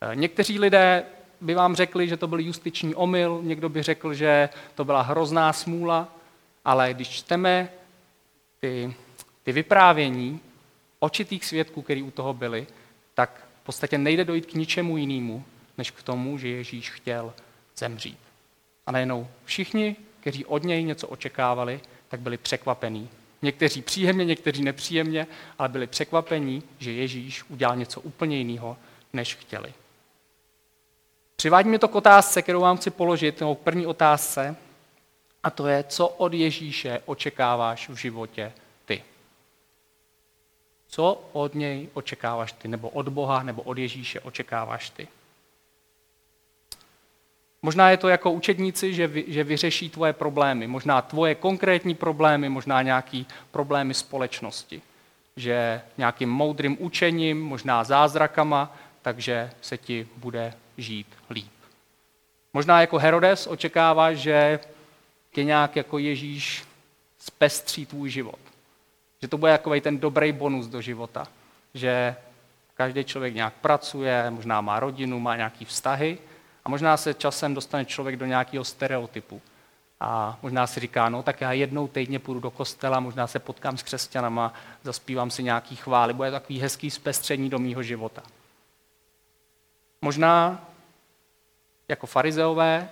E, 0.00 0.16
někteří 0.16 0.58
lidé 0.58 1.04
by 1.40 1.54
vám 1.54 1.76
řekli, 1.76 2.08
že 2.08 2.16
to 2.16 2.26
byl 2.26 2.40
justiční 2.40 2.94
omyl, 2.94 3.40
někdo 3.42 3.68
by 3.68 3.82
řekl, 3.82 4.14
že 4.14 4.48
to 4.74 4.84
byla 4.84 5.02
hrozná 5.02 5.52
smůla, 5.52 6.08
ale 6.64 6.94
když 6.94 7.08
čteme 7.08 7.68
ty, 8.60 8.94
ty 9.42 9.52
vyprávění 9.52 10.40
očitých 10.98 11.44
svědků, 11.44 11.82
který 11.82 12.02
u 12.02 12.10
toho 12.10 12.34
byli, 12.34 12.66
tak 13.14 13.46
v 13.62 13.66
podstatě 13.66 13.98
nejde 13.98 14.24
dojít 14.24 14.46
k 14.46 14.54
ničemu 14.54 14.96
jinému, 14.96 15.44
než 15.78 15.90
k 15.90 16.02
tomu, 16.02 16.38
že 16.38 16.48
Ježíš 16.48 16.90
chtěl 16.90 17.34
zemřít. 17.76 18.18
A 18.86 18.92
najednou 18.92 19.28
všichni, 19.44 19.96
kteří 20.20 20.44
od 20.44 20.62
něj 20.62 20.84
něco 20.84 21.08
očekávali, 21.08 21.80
tak 22.08 22.20
byli 22.20 22.36
překvapení. 22.36 23.08
Někteří 23.42 23.82
příjemně, 23.82 24.24
někteří 24.24 24.62
nepříjemně, 24.62 25.26
ale 25.58 25.68
byli 25.68 25.86
překvapení, 25.86 26.62
že 26.78 26.92
Ježíš 26.92 27.44
udělal 27.48 27.76
něco 27.76 28.00
úplně 28.00 28.38
jiného, 28.38 28.76
než 29.12 29.34
chtěli. 29.34 29.74
Přivádí 31.36 31.68
mě 31.68 31.78
to 31.78 31.88
k 31.88 31.94
otázce, 31.94 32.42
kterou 32.42 32.60
vám 32.60 32.76
chci 32.76 32.90
položit, 32.90 33.40
nebo 33.40 33.54
k 33.54 33.58
první 33.58 33.86
otázce, 33.86 34.56
a 35.42 35.50
to 35.50 35.66
je, 35.66 35.84
co 35.84 36.08
od 36.08 36.32
Ježíše 36.32 37.00
očekáváš 37.06 37.88
v 37.88 37.96
životě 37.96 38.52
ty. 38.84 39.02
Co 40.88 41.28
od 41.32 41.54
něj 41.54 41.88
očekáváš 41.94 42.52
ty, 42.52 42.68
nebo 42.68 42.88
od 42.88 43.08
Boha, 43.08 43.42
nebo 43.42 43.62
od 43.62 43.78
Ježíše 43.78 44.20
očekáváš 44.20 44.90
ty. 44.90 45.08
Možná 47.64 47.90
je 47.90 47.96
to 47.96 48.08
jako 48.08 48.32
učedníci, 48.32 48.94
že, 48.94 49.06
vy, 49.06 49.24
že 49.28 49.44
vyřeší 49.44 49.90
tvoje 49.90 50.12
problémy, 50.12 50.66
možná 50.66 51.02
tvoje 51.02 51.34
konkrétní 51.34 51.94
problémy, 51.94 52.48
možná 52.48 52.82
nějaký 52.82 53.26
problémy 53.50 53.94
společnosti. 53.94 54.82
Že 55.36 55.80
nějakým 55.98 56.30
moudrým 56.30 56.76
učením, 56.80 57.42
možná 57.42 57.84
zázrakama, 57.84 58.76
takže 59.02 59.50
se 59.60 59.78
ti 59.78 60.08
bude 60.16 60.54
žít 60.78 61.06
líp. 61.30 61.52
Možná 62.52 62.80
jako 62.80 62.98
Herodes 62.98 63.46
očekáváš, 63.46 64.16
že 64.16 64.60
tě 65.32 65.44
nějak 65.44 65.76
jako 65.76 65.98
Ježíš 65.98 66.64
zpestří 67.18 67.86
tvůj 67.86 68.10
život. 68.10 68.40
Že 69.22 69.28
to 69.28 69.38
bude 69.38 69.52
jako 69.52 69.80
ten 69.80 69.98
dobrý 69.98 70.32
bonus 70.32 70.66
do 70.66 70.80
života. 70.80 71.26
Že 71.74 72.16
každý 72.74 73.04
člověk 73.04 73.34
nějak 73.34 73.54
pracuje, 73.54 74.30
možná 74.30 74.60
má 74.60 74.80
rodinu, 74.80 75.20
má 75.20 75.36
nějaký 75.36 75.64
vztahy 75.64 76.18
a 76.64 76.68
možná 76.68 76.96
se 76.96 77.14
časem 77.14 77.54
dostane 77.54 77.84
člověk 77.84 78.16
do 78.16 78.26
nějakého 78.26 78.64
stereotypu. 78.64 79.42
A 80.00 80.38
možná 80.42 80.66
si 80.66 80.80
říká, 80.80 81.08
no 81.08 81.22
tak 81.22 81.40
já 81.40 81.52
jednou 81.52 81.88
týdně 81.88 82.18
půjdu 82.18 82.40
do 82.40 82.50
kostela, 82.50 83.00
možná 83.00 83.26
se 83.26 83.38
potkám 83.38 83.76
s 83.78 83.82
křesťanama, 83.82 84.54
zaspívám 84.82 85.30
si 85.30 85.42
nějaký 85.42 85.76
chvály, 85.76 86.12
bude 86.12 86.30
takový 86.30 86.60
hezký 86.60 86.90
zpestření 86.90 87.50
do 87.50 87.58
mýho 87.58 87.82
života. 87.82 88.22
Možná 90.00 90.64
jako 91.88 92.06
farizeové 92.06 92.88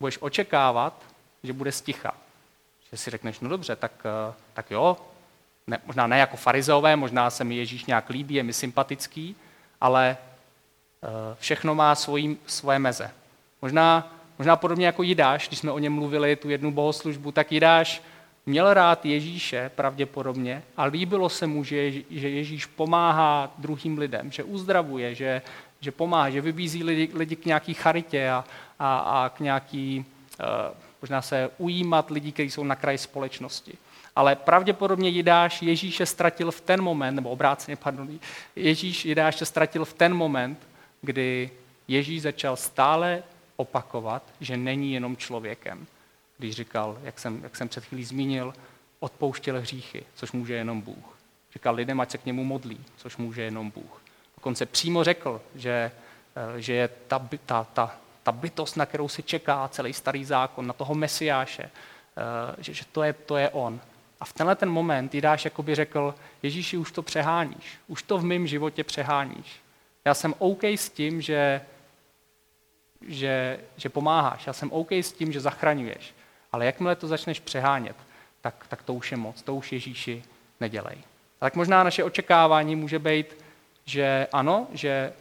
budeš 0.00 0.18
očekávat, 0.20 1.02
že 1.42 1.52
bude 1.52 1.72
sticha. 1.72 2.14
Že 2.90 2.96
si 2.96 3.10
řekneš, 3.10 3.40
no 3.40 3.48
dobře, 3.48 3.76
tak, 3.76 3.92
eh, 4.04 4.34
tak 4.52 4.70
jo, 4.70 4.96
ne, 5.66 5.78
možná 5.86 6.06
ne 6.06 6.18
jako 6.18 6.36
farizeové, 6.36 6.96
možná 6.96 7.30
se 7.30 7.44
mi 7.44 7.56
Ježíš 7.56 7.84
nějak 7.84 8.10
líbí, 8.10 8.34
je 8.34 8.42
mi 8.42 8.52
sympatický, 8.52 9.36
ale 9.80 10.16
všechno 11.38 11.74
má 11.74 11.94
svojí, 11.94 12.38
svoje 12.46 12.78
meze. 12.78 13.10
Možná, 13.62 14.12
možná 14.38 14.56
podobně 14.56 14.86
jako 14.86 15.02
Jidáš, 15.02 15.48
když 15.48 15.58
jsme 15.58 15.72
o 15.72 15.78
něm 15.78 15.92
mluvili 15.92 16.36
tu 16.36 16.50
jednu 16.50 16.72
bohoslužbu, 16.72 17.32
tak 17.32 17.52
Jidáš 17.52 18.02
měl 18.46 18.74
rád 18.74 19.06
Ježíše 19.06 19.70
pravděpodobně 19.74 20.62
a 20.76 20.84
líbilo 20.84 21.28
se 21.28 21.46
mu, 21.46 21.64
že, 21.64 21.92
že 22.10 22.28
Ježíš 22.28 22.66
pomáhá 22.66 23.54
druhým 23.58 23.98
lidem, 23.98 24.32
že 24.32 24.42
uzdravuje, 24.42 25.14
že, 25.14 25.42
že 25.80 25.90
pomáhá, 25.90 26.30
že 26.30 26.40
vybízí 26.40 26.84
lidi, 26.84 27.10
lidi 27.14 27.36
k 27.36 27.46
nějaký 27.46 27.74
charitě 27.74 28.30
a, 28.30 28.44
a, 28.78 28.98
a 28.98 29.28
k 29.28 29.40
nějaký 29.40 30.04
uh, 30.40 30.46
možná 31.02 31.22
se 31.22 31.50
ujímat 31.58 32.10
lidí, 32.10 32.32
kteří 32.32 32.50
jsou 32.50 32.64
na 32.64 32.74
kraji 32.74 32.98
společnosti. 32.98 33.78
Ale 34.16 34.36
pravděpodobně 34.36 35.08
Jidáš 35.08 35.62
Ježíše 35.62 36.06
ztratil 36.06 36.50
v 36.50 36.60
ten 36.60 36.82
moment, 36.82 37.14
nebo 37.14 37.30
obráceně, 37.30 37.76
pardon, 37.76 38.08
Ježíš 38.56 39.04
Jidáše 39.04 39.46
ztratil 39.46 39.84
v 39.84 39.92
ten 39.92 40.14
moment, 40.14 40.58
kdy 41.02 41.50
Ježíš 41.88 42.22
začal 42.22 42.56
stále 42.56 43.22
opakovat, 43.56 44.22
že 44.40 44.56
není 44.56 44.92
jenom 44.92 45.16
člověkem. 45.16 45.86
Když 46.38 46.54
říkal, 46.54 46.98
jak 47.02 47.18
jsem, 47.18 47.40
jak 47.42 47.56
jsem 47.56 47.68
před 47.68 47.84
chvílí 47.84 48.04
zmínil, 48.04 48.54
odpouštěl 49.00 49.60
hříchy, 49.60 50.04
což 50.14 50.32
může 50.32 50.54
jenom 50.54 50.80
Bůh. 50.80 51.18
Říkal 51.52 51.74
lidem, 51.74 52.00
ať 52.00 52.10
se 52.10 52.18
k 52.18 52.26
němu 52.26 52.44
modlí, 52.44 52.80
což 52.96 53.16
může 53.16 53.42
jenom 53.42 53.70
Bůh. 53.70 54.02
Dokonce 54.36 54.66
přímo 54.66 55.04
řekl, 55.04 55.40
že, 55.54 55.92
eh, 56.36 56.60
že 56.60 56.72
je 56.72 56.88
ta, 56.88 57.28
ta, 57.46 57.64
ta, 57.64 57.96
ta 58.22 58.32
bytost, 58.32 58.76
na 58.76 58.86
kterou 58.86 59.08
se 59.08 59.22
čeká 59.22 59.68
celý 59.68 59.92
starý 59.92 60.24
zákon, 60.24 60.66
na 60.66 60.72
toho 60.72 60.94
mesiáše, 60.94 61.62
eh, 61.62 62.54
že, 62.58 62.74
že 62.74 62.84
to, 62.92 63.02
je, 63.02 63.12
to 63.12 63.36
je 63.36 63.50
on. 63.50 63.80
A 64.20 64.24
v 64.24 64.32
tenhle 64.32 64.56
ten 64.56 64.70
moment 64.70 65.14
Jidáš 65.14 65.44
jakoby 65.44 65.74
řekl, 65.74 66.14
Ježíši, 66.42 66.76
už 66.76 66.92
to 66.92 67.02
přeháníš, 67.02 67.78
už 67.88 68.02
to 68.02 68.18
v 68.18 68.24
mém 68.24 68.46
životě 68.46 68.84
přeháníš. 68.84 69.60
Já 70.06 70.14
jsem 70.14 70.34
OK 70.38 70.64
s 70.64 70.90
tím, 70.90 71.20
že 71.20 71.60
že, 73.08 73.60
že 73.76 73.88
pomáháš, 73.88 74.46
já 74.46 74.52
jsem 74.52 74.72
OK 74.72 74.92
s 74.92 75.12
tím, 75.12 75.32
že 75.32 75.40
zachraňuješ, 75.40 76.14
ale 76.52 76.66
jakmile 76.66 76.96
to 76.96 77.08
začneš 77.08 77.40
přehánět, 77.40 77.96
tak, 78.40 78.66
tak 78.68 78.82
to 78.82 78.94
už 78.94 79.10
je 79.10 79.16
moc, 79.16 79.42
to 79.42 79.54
už 79.54 79.72
Ježíši 79.72 80.24
nedělej. 80.60 80.96
A 81.40 81.46
tak 81.46 81.56
možná 81.56 81.84
naše 81.84 82.04
očekávání 82.04 82.76
může 82.76 82.98
být, 82.98 83.36
že 83.84 84.26
ano, 84.32 84.66
že 84.72 85.12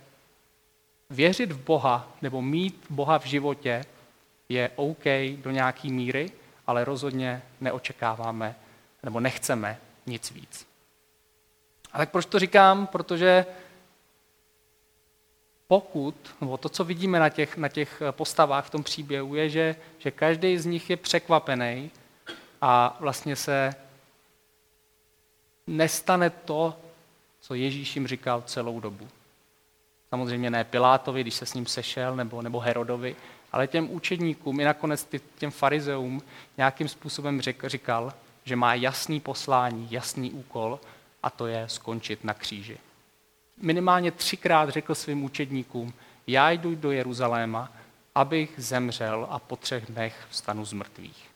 věřit 1.09 1.51
v 1.51 1.63
Boha 1.63 2.11
nebo 2.21 2.41
mít 2.41 2.85
Boha 2.89 3.19
v 3.19 3.25
životě 3.25 3.85
je 4.49 4.69
OK 4.75 5.05
do 5.37 5.51
nějaké 5.51 5.87
míry, 5.89 6.31
ale 6.67 6.85
rozhodně 6.85 7.41
neočekáváme 7.61 8.55
nebo 9.03 9.19
nechceme 9.19 9.77
nic 10.05 10.31
víc. 10.31 10.67
A 11.93 11.97
tak 11.97 12.11
proč 12.11 12.25
to 12.25 12.39
říkám? 12.39 12.87
Protože 12.87 13.45
pokud, 15.67 16.15
nebo 16.41 16.57
to, 16.57 16.69
co 16.69 16.83
vidíme 16.83 17.19
na 17.19 17.29
těch, 17.29 17.57
na 17.57 17.67
těch 17.67 18.01
postavách 18.11 18.65
v 18.65 18.69
tom 18.69 18.83
příběhu, 18.83 19.35
je, 19.35 19.49
že, 19.49 19.75
že 19.97 20.11
každý 20.11 20.57
z 20.57 20.65
nich 20.65 20.89
je 20.89 20.97
překvapený 20.97 21.91
a 22.61 22.97
vlastně 22.99 23.35
se 23.35 23.75
nestane 25.67 26.29
to, 26.29 26.77
co 27.41 27.53
Ježíš 27.53 27.95
jim 27.95 28.07
říkal 28.07 28.41
celou 28.41 28.79
dobu. 28.79 29.07
Samozřejmě 30.09 30.49
ne 30.49 30.63
Pilátovi, 30.63 31.21
když 31.21 31.33
se 31.33 31.45
s 31.45 31.53
ním 31.53 31.65
sešel, 31.65 32.15
nebo, 32.15 32.41
nebo 32.41 32.59
Herodovi, 32.59 33.15
ale 33.51 33.67
těm 33.67 33.91
učedníkům 33.91 34.59
i 34.59 34.63
nakonec 34.63 35.07
těm 35.37 35.51
farizeům 35.51 36.21
nějakým 36.57 36.87
způsobem 36.87 37.41
řek, 37.41 37.63
říkal, 37.65 38.13
že 38.43 38.55
má 38.55 38.73
jasný 38.73 39.19
poslání, 39.19 39.87
jasný 39.91 40.31
úkol 40.31 40.79
a 41.23 41.29
to 41.29 41.47
je 41.47 41.69
skončit 41.69 42.23
na 42.23 42.33
kříži. 42.33 42.77
Minimálně 43.61 44.11
třikrát 44.11 44.69
řekl 44.69 44.95
svým 44.95 45.23
učedníkům, 45.23 45.93
já 46.27 46.51
jdu 46.51 46.75
do 46.75 46.91
Jeruzaléma, 46.91 47.71
abych 48.15 48.53
zemřel 48.57 49.27
a 49.29 49.39
po 49.39 49.55
třech 49.55 49.85
dnech 49.85 50.27
vstanu 50.29 50.65
z 50.65 50.73
mrtvých. 50.73 51.29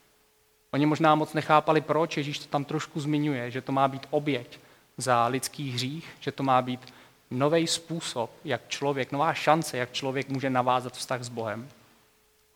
Oni 0.71 0.85
možná 0.85 1.15
moc 1.15 1.33
nechápali, 1.33 1.81
proč 1.81 2.17
Ježíš 2.17 2.39
to 2.39 2.45
tam 2.45 2.65
trošku 2.65 2.99
zmiňuje, 2.99 3.51
že 3.51 3.61
to 3.61 3.71
má 3.71 3.87
být 3.87 4.07
oběť 4.09 4.59
za 4.97 5.27
lidský 5.27 5.71
hřích, 5.71 6.07
že 6.19 6.31
to 6.31 6.43
má 6.43 6.61
být 6.61 6.93
nový 7.31 7.67
způsob, 7.67 8.31
jak 8.45 8.61
člověk, 8.67 9.11
nová 9.11 9.33
šance, 9.33 9.77
jak 9.77 9.91
člověk 9.91 10.29
může 10.29 10.49
navázat 10.49 10.93
vztah 10.93 11.23
s 11.23 11.29
Bohem. 11.29 11.69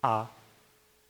A 0.04 0.32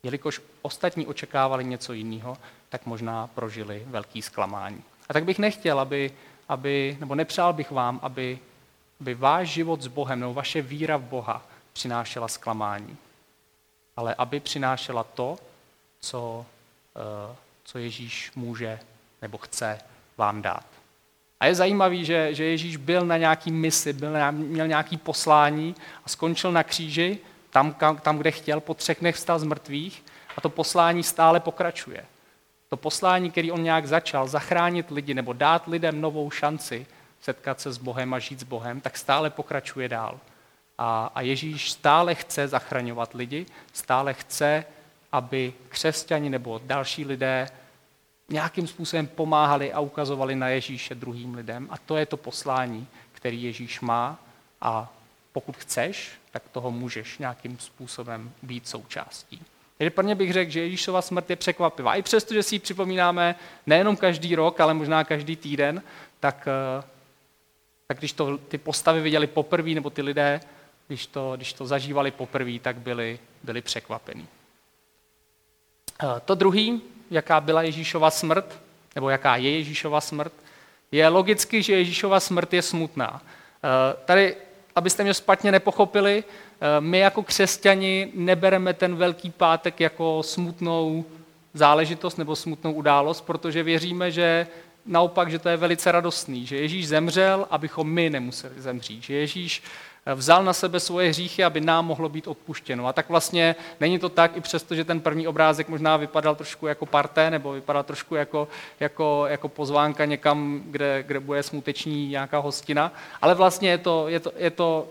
jelikož 0.02 0.40
ostatní 0.62 1.06
očekávali 1.06 1.64
něco 1.64 1.92
jiného, 1.92 2.36
tak 2.68 2.86
možná 2.86 3.26
prožili 3.26 3.82
velký 3.86 4.22
zklamání. 4.22 4.82
A 5.08 5.12
tak 5.12 5.24
bych 5.24 5.38
nechtěl, 5.38 5.80
aby, 5.80 6.12
aby 6.48 6.96
nebo 7.00 7.14
nepřál 7.14 7.52
bych 7.52 7.70
vám, 7.70 8.00
aby, 8.02 8.38
aby 9.00 9.14
váš 9.14 9.48
život 9.48 9.82
s 9.82 9.86
Bohem 9.86 10.20
nebo 10.20 10.34
vaše 10.34 10.62
víra 10.62 10.96
v 10.96 11.02
Boha 11.02 11.42
přinášela 11.72 12.28
zklamání, 12.28 12.96
ale 13.96 14.14
aby 14.14 14.40
přinášela 14.40 15.04
to, 15.04 15.36
co, 16.00 16.46
eh, 16.96 17.36
co 17.64 17.78
Ježíš 17.78 18.32
může 18.34 18.80
nebo 19.22 19.38
chce 19.38 19.80
vám 20.16 20.42
dát. 20.42 20.64
A 21.40 21.46
je 21.46 21.54
zajímavý, 21.54 22.04
že, 22.04 22.34
že 22.34 22.44
Ježíš 22.44 22.76
byl 22.76 23.06
na 23.06 23.16
nějaký 23.16 23.50
misi, 23.50 23.92
byl 23.92 24.12
na, 24.12 24.30
měl 24.30 24.68
nějaký 24.68 24.96
poslání 24.96 25.74
a 26.04 26.08
skončil 26.08 26.52
na 26.52 26.62
kříži, 26.62 27.18
tam, 27.50 27.74
tam, 28.00 28.18
kde 28.18 28.30
chtěl, 28.30 28.60
po 28.60 28.74
třech 28.74 29.00
dnech 29.00 29.16
vstal 29.16 29.38
z 29.38 29.44
mrtvých 29.44 30.04
a 30.36 30.40
to 30.40 30.48
poslání 30.48 31.02
stále 31.02 31.40
pokračuje. 31.40 32.04
To 32.74 32.78
poslání, 32.78 33.30
který 33.30 33.52
on 33.52 33.62
nějak 33.62 33.86
začal, 33.86 34.28
zachránit 34.28 34.90
lidi 34.90 35.14
nebo 35.14 35.32
dát 35.32 35.66
lidem 35.66 36.00
novou 36.00 36.30
šanci 36.30 36.86
setkat 37.20 37.60
se 37.60 37.72
s 37.72 37.78
Bohem 37.78 38.14
a 38.14 38.18
žít 38.18 38.40
s 38.40 38.42
Bohem, 38.42 38.80
tak 38.80 38.98
stále 38.98 39.30
pokračuje 39.30 39.88
dál. 39.88 40.20
A, 40.78 41.10
a 41.14 41.20
Ježíš 41.20 41.72
stále 41.72 42.14
chce 42.14 42.48
zachraňovat 42.48 43.14
lidi, 43.14 43.46
stále 43.72 44.14
chce, 44.14 44.64
aby 45.12 45.52
křesťani 45.68 46.30
nebo 46.30 46.60
další 46.64 47.04
lidé 47.04 47.48
nějakým 48.28 48.66
způsobem 48.66 49.06
pomáhali 49.06 49.72
a 49.72 49.80
ukazovali 49.80 50.34
na 50.34 50.48
Ježíše 50.48 50.94
druhým 50.94 51.34
lidem. 51.34 51.68
A 51.70 51.78
to 51.78 51.96
je 51.96 52.06
to 52.06 52.16
poslání, 52.16 52.86
který 53.12 53.42
Ježíš 53.42 53.80
má 53.80 54.18
a 54.60 54.92
pokud 55.32 55.56
chceš, 55.56 56.12
tak 56.30 56.42
toho 56.52 56.70
můžeš 56.70 57.18
nějakým 57.18 57.58
způsobem 57.58 58.32
být 58.42 58.68
součástí. 58.68 59.42
Takže 59.78 59.90
prvně 59.90 60.14
bych 60.14 60.32
řekl, 60.32 60.50
že 60.50 60.60
Ježíšova 60.60 61.02
smrt 61.02 61.30
je 61.30 61.36
překvapivá. 61.36 61.94
I 61.94 62.02
přesto, 62.02 62.34
že 62.34 62.42
si 62.42 62.54
ji 62.54 62.58
připomínáme 62.58 63.34
nejenom 63.66 63.96
každý 63.96 64.34
rok, 64.34 64.60
ale 64.60 64.74
možná 64.74 65.04
každý 65.04 65.36
týden, 65.36 65.82
tak, 66.20 66.48
eh, 66.48 66.84
tak 67.86 67.98
když 67.98 68.12
to 68.12 68.38
ty 68.38 68.58
postavy 68.58 69.00
viděli 69.00 69.26
poprvé, 69.26 69.70
nebo 69.70 69.90
ty 69.90 70.02
lidé, 70.02 70.40
když 70.86 71.06
to, 71.06 71.32
když 71.36 71.52
to 71.52 71.66
zažívali 71.66 72.10
poprvé, 72.10 72.58
tak 72.58 72.76
byli, 72.76 73.18
byli 73.42 73.62
překvapení. 73.62 74.28
Eh, 76.02 76.20
to 76.24 76.34
druhý, 76.34 76.82
jaká 77.10 77.40
byla 77.40 77.62
Ježíšova 77.62 78.10
smrt, 78.10 78.60
nebo 78.94 79.10
jaká 79.10 79.36
je 79.36 79.50
Ježíšova 79.50 80.00
smrt, 80.00 80.32
je 80.92 81.08
logicky, 81.08 81.62
že 81.62 81.72
Ježíšova 81.72 82.20
smrt 82.20 82.52
je 82.52 82.62
smutná. 82.62 83.22
Eh, 83.22 83.96
tady, 84.04 84.36
abyste 84.76 85.02
mě 85.02 85.14
špatně 85.14 85.52
nepochopili, 85.52 86.24
eh, 86.24 86.80
my 86.80 86.98
jako 86.98 87.22
křesťani 87.22 88.10
nebereme 88.14 88.74
ten 88.74 88.96
Velký 88.96 89.30
pátek 89.30 89.80
jako 89.80 90.22
smutnou 90.22 91.04
záležitost 91.54 92.16
nebo 92.16 92.36
smutnou 92.36 92.72
událost, 92.72 93.20
protože 93.20 93.62
věříme, 93.62 94.10
že 94.10 94.46
naopak, 94.86 95.30
že 95.30 95.38
to 95.38 95.48
je 95.48 95.56
velice 95.56 95.92
radostný, 95.92 96.46
že 96.46 96.56
Ježíš 96.56 96.88
zemřel, 96.88 97.46
abychom 97.50 97.90
my 97.90 98.10
nemuseli 98.10 98.54
zemřít, 98.56 99.02
že 99.02 99.14
Ježíš 99.14 99.62
vzal 100.14 100.44
na 100.44 100.52
sebe 100.52 100.80
svoje 100.80 101.08
hříchy, 101.08 101.44
aby 101.44 101.60
nám 101.60 101.86
mohlo 101.86 102.08
být 102.08 102.28
odpuštěno. 102.28 102.86
A 102.86 102.92
tak 102.92 103.08
vlastně 103.08 103.56
není 103.80 103.98
to 103.98 104.08
tak, 104.08 104.36
i 104.36 104.40
přesto, 104.40 104.74
že 104.74 104.84
ten 104.84 105.00
první 105.00 105.26
obrázek 105.26 105.68
možná 105.68 105.96
vypadal 105.96 106.34
trošku 106.34 106.66
jako 106.66 106.86
parté, 106.86 107.30
nebo 107.30 107.52
vypadal 107.52 107.82
trošku 107.82 108.14
jako, 108.14 108.48
jako, 108.80 109.24
jako 109.28 109.48
pozvánka 109.48 110.04
někam, 110.04 110.62
kde, 110.66 111.02
kde 111.02 111.20
bude 111.20 111.42
smuteční 111.42 112.08
nějaká 112.08 112.38
hostina, 112.38 112.92
ale 113.22 113.34
vlastně 113.34 113.70
je 113.70 113.78
to, 113.78 114.08
je, 114.08 114.20
to, 114.20 114.32
je, 114.36 114.50
to, 114.50 114.88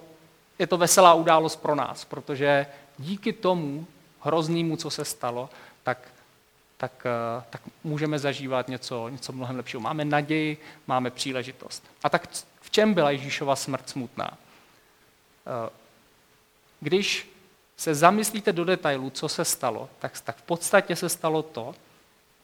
je 0.60 0.68
to 0.68 0.78
veselá 0.78 1.14
událost 1.14 1.56
pro 1.56 1.76
nás, 1.76 2.06
protože 2.06 2.66
díky 2.98 3.34
tomu 3.34 3.86
hroznému, 4.22 4.78
co 4.78 4.90
se 4.90 5.06
stalo, 5.06 5.50
tak 5.84 5.98
tak, 6.78 7.06
eh, 7.06 7.44
tak 7.50 7.62
můžeme 7.84 8.20
zažívat 8.20 8.68
něco, 8.68 9.10
něco 9.10 9.32
mnohem 9.32 9.56
lepšího. 9.56 9.82
Máme 9.82 10.06
naději, 10.06 10.58
máme 10.88 11.10
příležitost. 11.10 11.84
A 12.04 12.10
tak 12.10 12.28
v 12.62 12.70
čem 12.72 12.94
byla 12.94 13.12
Ježíšova 13.12 13.56
smrt 13.56 13.90
smutná? 13.90 14.38
Eh, 15.48 15.70
když 16.80 17.30
se 17.78 17.96
zamyslíte 17.96 18.54
do 18.54 18.66
detailu, 18.66 19.10
co 19.10 19.30
se 19.30 19.46
stalo, 19.46 19.90
tak, 20.00 20.22
tak 20.22 20.38
v 20.38 20.42
podstatě 20.42 20.96
se 20.96 21.10
stalo 21.10 21.44
to, 21.44 21.76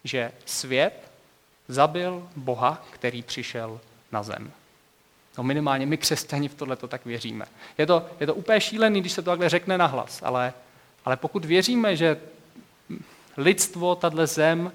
že 0.04 0.32
svět 0.46 1.12
zabil 1.68 2.30
Boha, 2.36 2.86
který 2.92 3.24
přišel 3.24 3.82
na 4.12 4.24
zem. 4.24 4.52
No 5.38 5.44
minimálně 5.44 5.86
my 5.86 5.98
křesťani 5.98 6.48
v 6.48 6.56
tohle 6.56 6.76
to 6.76 6.88
tak 6.88 7.06
věříme. 7.06 7.46
Je 7.78 7.86
to, 7.86 8.06
je 8.20 8.28
to 8.28 8.36
úplně 8.36 8.62
šílený, 8.62 9.02
když 9.02 9.12
se 9.12 9.22
to 9.22 9.32
takhle 9.32 9.50
řekne 9.50 9.78
nahlas, 9.78 10.20
ale, 10.24 10.54
ale 11.06 11.18
pokud 11.18 11.46
věříme, 11.46 11.96
že 11.96 12.20
lidstvo, 13.38 13.96
tahle 13.96 14.28
zem 14.28 14.72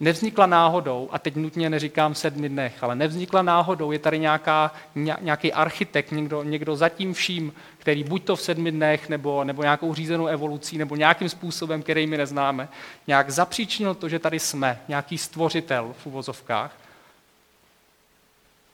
nevznikla 0.00 0.46
náhodou, 0.46 1.08
a 1.12 1.18
teď 1.18 1.36
nutně 1.36 1.70
neříkám 1.70 2.14
v 2.14 2.18
sedmi 2.18 2.48
dnech, 2.48 2.82
ale 2.82 2.94
nevznikla 2.94 3.42
náhodou, 3.42 3.92
je 3.92 3.98
tady 3.98 4.18
nějaká, 4.18 4.72
nějaký 5.20 5.52
architekt, 5.52 6.10
někdo, 6.10 6.42
někdo 6.42 6.76
zatím 6.76 7.14
vším, 7.14 7.52
který 7.78 8.04
buď 8.04 8.24
to 8.24 8.36
v 8.36 8.42
sedmi 8.42 8.72
dnech, 8.72 9.08
nebo, 9.08 9.44
nebo 9.44 9.62
nějakou 9.62 9.94
řízenou 9.94 10.26
evolucí, 10.26 10.78
nebo 10.78 10.96
nějakým 10.96 11.28
způsobem, 11.28 11.82
který 11.82 12.06
my 12.06 12.16
neznáme, 12.16 12.68
nějak 13.06 13.30
zapříčinil 13.30 13.94
to, 13.94 14.08
že 14.08 14.18
tady 14.18 14.38
jsme, 14.38 14.80
nějaký 14.88 15.18
stvořitel 15.18 15.94
v 15.98 16.06
uvozovkách, 16.06 16.76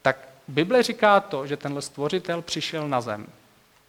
tak 0.02 0.28
Bible 0.48 0.82
říká 0.82 1.20
to, 1.20 1.46
že 1.46 1.56
tenhle 1.56 1.82
stvořitel 1.82 2.42
přišel 2.42 2.88
na 2.88 3.00
zem 3.00 3.26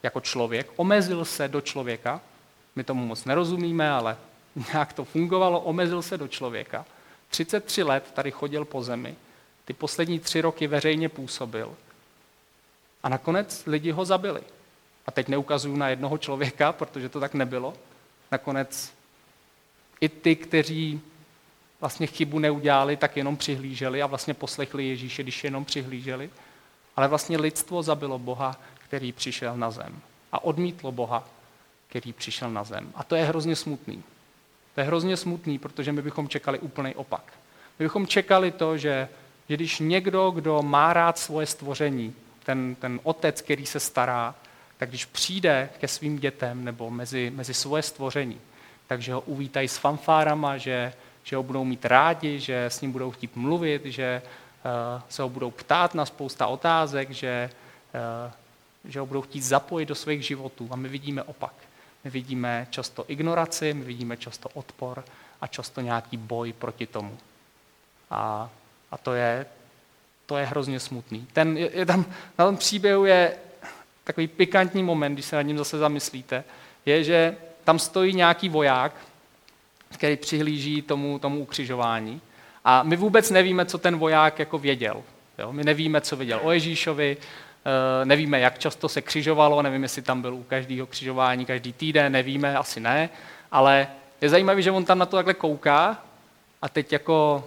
jako 0.03 0.21
člověk, 0.21 0.67
omezil 0.75 1.25
se 1.25 1.47
do 1.47 1.61
člověka, 1.61 2.21
my 2.75 2.83
tomu 2.83 3.05
moc 3.05 3.25
nerozumíme, 3.25 3.91
ale 3.91 4.17
nějak 4.73 4.93
to 4.93 5.05
fungovalo, 5.05 5.59
omezil 5.59 6.01
se 6.01 6.17
do 6.17 6.27
člověka– 6.27 6.85
33 7.29 7.83
let 7.83 8.11
tady 8.13 8.31
chodil 8.31 8.65
po 8.65 8.83
zemi, 8.83 9.15
ty 9.65 9.73
poslední 9.73 10.19
tři 10.19 10.41
roky 10.41 10.67
veřejně 10.67 11.09
působil 11.09 11.75
a 13.03 13.09
nakonec 13.09 13.63
lidi 13.65 13.91
ho 13.91 14.05
zabili. 14.05 14.41
A 15.05 15.11
teď 15.11 15.27
neukazuju 15.27 15.75
na 15.75 15.89
jednoho 15.89 16.17
člověka, 16.17 16.71
protože 16.71 17.09
to 17.09 17.19
tak 17.19 17.33
nebylo. 17.33 17.73
Nakonec 18.31 18.93
i 20.01 20.09
ty, 20.09 20.35
kteří 20.35 21.01
vlastně 21.79 22.07
chybu 22.07 22.39
neudělali, 22.39 22.97
tak 22.97 23.17
jenom 23.17 23.37
přihlíželi 23.37 24.01
a 24.01 24.07
vlastně 24.07 24.33
poslechli 24.33 24.87
Ježíše, 24.87 25.23
když 25.23 25.43
jenom 25.43 25.65
přihlíželi. 25.65 26.29
Ale 26.95 27.07
vlastně 27.07 27.37
lidstvo 27.37 27.83
zabilo 27.83 28.19
Boha, 28.19 28.59
který 28.75 29.11
přišel 29.11 29.57
na 29.57 29.71
zem. 29.71 30.01
A 30.31 30.43
odmítlo 30.43 30.91
Boha, 30.91 31.29
který 31.87 32.13
přišel 32.13 32.51
na 32.51 32.63
zem. 32.63 32.91
A 32.95 33.03
to 33.03 33.15
je 33.15 33.25
hrozně 33.25 33.55
smutný. 33.55 34.03
To 34.77 34.81
je 34.81 34.87
hrozně 34.87 35.17
smutný, 35.17 35.59
protože 35.59 35.91
my 35.91 36.01
bychom 36.01 36.29
čekali 36.29 36.59
úplný 36.59 36.95
opak. 36.95 37.23
My 37.79 37.85
bychom 37.85 38.07
čekali 38.07 38.51
to, 38.51 38.77
že, 38.77 39.09
že 39.49 39.55
když 39.55 39.79
někdo, 39.79 40.31
kdo 40.31 40.61
má 40.61 40.93
rád 40.93 41.17
svoje 41.17 41.47
stvoření, 41.47 42.13
ten, 42.43 42.75
ten 42.75 42.99
otec, 43.03 43.41
který 43.41 43.65
se 43.65 43.79
stará, 43.79 44.35
tak 44.77 44.89
když 44.89 45.05
přijde 45.05 45.69
ke 45.79 45.87
svým 45.87 46.19
dětem 46.19 46.63
nebo 46.63 46.89
mezi, 46.89 47.31
mezi 47.35 47.53
svoje 47.53 47.83
stvoření, 47.83 48.41
takže 48.87 49.13
ho 49.13 49.21
uvítají 49.21 49.67
s 49.67 49.77
fanfárama, 49.77 50.57
že, 50.57 50.93
že 51.23 51.35
ho 51.35 51.43
budou 51.43 51.65
mít 51.65 51.85
rádi, 51.85 52.39
že 52.39 52.65
s 52.65 52.81
ním 52.81 52.91
budou 52.91 53.11
chtít 53.11 53.35
mluvit, 53.35 53.85
že 53.85 54.21
uh, 54.25 55.01
se 55.09 55.21
ho 55.21 55.29
budou 55.29 55.51
ptát 55.51 55.95
na 55.95 56.05
spousta 56.05 56.47
otázek, 56.47 57.11
že, 57.11 57.49
uh, 58.25 58.31
že 58.85 58.99
ho 58.99 59.05
budou 59.05 59.21
chtít 59.21 59.41
zapojit 59.41 59.85
do 59.85 59.95
svých 59.95 60.25
životů. 60.25 60.67
A 60.71 60.75
my 60.75 60.89
vidíme 60.89 61.23
opak. 61.23 61.66
My 62.03 62.09
vidíme 62.09 62.67
často 62.69 63.05
ignoraci, 63.07 63.73
my 63.73 63.85
vidíme 63.85 64.17
často 64.17 64.49
odpor 64.53 65.03
a 65.41 65.47
často 65.47 65.81
nějaký 65.81 66.17
boj 66.17 66.53
proti 66.53 66.87
tomu. 66.87 67.17
A, 68.11 68.49
a 68.91 68.97
to, 68.97 69.13
je, 69.13 69.45
to 70.25 70.37
je 70.37 70.45
hrozně 70.45 70.79
smutný. 70.79 71.27
Ten, 71.33 71.57
je, 71.57 71.69
je 71.73 71.85
tam, 71.85 72.05
na 72.39 72.45
tom 72.45 72.57
příběhu 72.57 73.05
je 73.05 73.37
takový 74.03 74.27
pikantní 74.27 74.83
moment, 74.83 75.13
když 75.13 75.25
se 75.25 75.35
nad 75.35 75.41
ním 75.41 75.57
zase 75.57 75.77
zamyslíte, 75.77 76.43
je, 76.85 77.03
že 77.03 77.37
tam 77.63 77.79
stojí 77.79 78.13
nějaký 78.13 78.49
voják, 78.49 78.95
který 79.93 80.17
přihlíží 80.17 80.81
tomu, 80.81 81.19
tomu 81.19 81.39
ukřižování. 81.39 82.21
A 82.65 82.83
my 82.83 82.95
vůbec 82.95 83.29
nevíme, 83.31 83.65
co 83.65 83.77
ten 83.77 83.97
voják 83.97 84.39
jako 84.39 84.57
věděl. 84.57 85.03
Jo? 85.37 85.53
My 85.53 85.63
nevíme, 85.63 86.01
co 86.01 86.15
věděl 86.15 86.39
o 86.43 86.51
Ježíšovi, 86.51 87.17
nevíme, 88.03 88.39
jak 88.39 88.59
často 88.59 88.89
se 88.89 89.01
křižovalo, 89.01 89.61
nevím, 89.61 89.83
jestli 89.83 90.01
tam 90.01 90.21
byl 90.21 90.35
u 90.35 90.43
každého 90.43 90.87
křižování 90.87 91.45
každý 91.45 91.73
týden, 91.73 92.11
nevíme, 92.11 92.57
asi 92.57 92.79
ne, 92.79 93.09
ale 93.51 93.87
je 94.21 94.29
zajímavé, 94.29 94.61
že 94.61 94.71
on 94.71 94.85
tam 94.85 94.99
na 94.99 95.05
to 95.05 95.17
takhle 95.17 95.33
kouká 95.33 95.97
a 96.61 96.69
teď 96.69 96.93
jako 96.93 97.43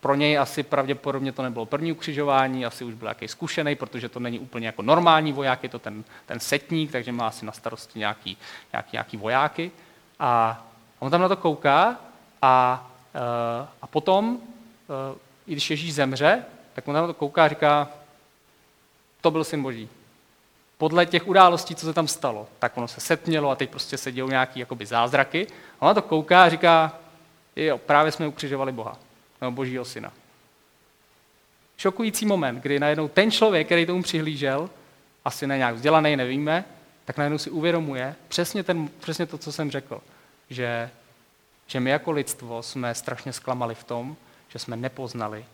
pro 0.00 0.14
něj 0.14 0.38
asi 0.38 0.62
pravděpodobně 0.62 1.32
to 1.32 1.42
nebylo 1.42 1.66
první 1.66 1.92
ukřižování, 1.92 2.66
asi 2.66 2.84
už 2.84 2.94
byl 2.94 3.06
nějaký 3.06 3.28
zkušený, 3.28 3.74
protože 3.74 4.08
to 4.08 4.20
není 4.20 4.38
úplně 4.38 4.66
jako 4.66 4.82
normální 4.82 5.32
voják, 5.32 5.62
je 5.62 5.68
to 5.68 5.78
ten, 5.78 6.04
ten 6.26 6.40
setník, 6.40 6.92
takže 6.92 7.12
má 7.12 7.26
asi 7.26 7.46
na 7.46 7.52
starosti 7.52 7.98
nějaký, 7.98 8.36
nějaký, 8.72 8.88
nějaký 8.92 9.16
vojáky. 9.16 9.70
A 10.18 10.64
on 10.98 11.10
tam 11.10 11.20
na 11.20 11.28
to 11.28 11.36
kouká 11.36 11.96
a, 12.42 12.86
eh, 13.14 13.68
a 13.82 13.86
potom, 13.86 14.38
eh, 14.38 15.18
i 15.46 15.52
když 15.52 15.70
Ježíš 15.70 15.94
zemře, 15.94 16.44
tak 16.74 16.88
on 16.88 16.94
tam 16.94 17.02
na 17.02 17.06
to 17.06 17.14
kouká 17.14 17.44
a 17.44 17.48
říká, 17.48 17.88
to 19.20 19.30
byl 19.30 19.44
syn 19.44 19.62
boží. 19.62 19.88
Podle 20.78 21.06
těch 21.06 21.26
událostí, 21.28 21.74
co 21.74 21.86
se 21.86 21.92
tam 21.92 22.08
stalo, 22.08 22.48
tak 22.58 22.76
ono 22.76 22.88
se 22.88 23.00
setmělo 23.00 23.50
a 23.50 23.56
teď 23.56 23.70
prostě 23.70 23.98
se 23.98 24.12
dějou 24.12 24.28
nějaké 24.28 24.60
jakoby 24.60 24.86
zázraky. 24.86 25.46
A 25.80 25.82
on 25.82 25.88
na 25.88 25.94
to 25.94 26.02
kouká 26.02 26.42
a 26.42 26.48
říká, 26.48 26.98
jo, 27.56 27.78
právě 27.78 28.12
jsme 28.12 28.26
ukřižovali 28.26 28.72
Boha 28.72 28.98
nebo 29.40 29.50
božího 29.50 29.84
syna. 29.84 30.12
Šokující 31.76 32.26
moment, 32.26 32.60
kdy 32.60 32.80
najednou 32.80 33.08
ten 33.08 33.30
člověk, 33.30 33.66
který 33.66 33.86
tomu 33.86 34.02
přihlížel, 34.02 34.70
asi 35.24 35.46
ne 35.46 35.56
nějak 35.56 35.74
vzdělaný, 35.74 36.16
nevíme, 36.16 36.64
tak 37.04 37.16
najednou 37.16 37.38
si 37.38 37.50
uvědomuje 37.50 38.14
přesně, 38.28 38.62
ten, 38.62 38.88
přesně 38.88 39.26
to, 39.26 39.38
co 39.38 39.52
jsem 39.52 39.70
řekl, 39.70 40.00
že, 40.50 40.90
že 41.66 41.80
my 41.80 41.90
jako 41.90 42.10
lidstvo 42.10 42.62
jsme 42.62 42.94
strašně 42.94 43.32
zklamali 43.32 43.74
v 43.74 43.84
tom, 43.84 44.16
že 44.48 44.58
jsme 44.58 44.76
nepoznali 44.76 45.44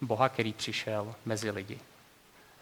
Boha, 0.00 0.28
který 0.28 0.52
přišel 0.52 1.14
mezi 1.26 1.50
lidi. 1.50 1.78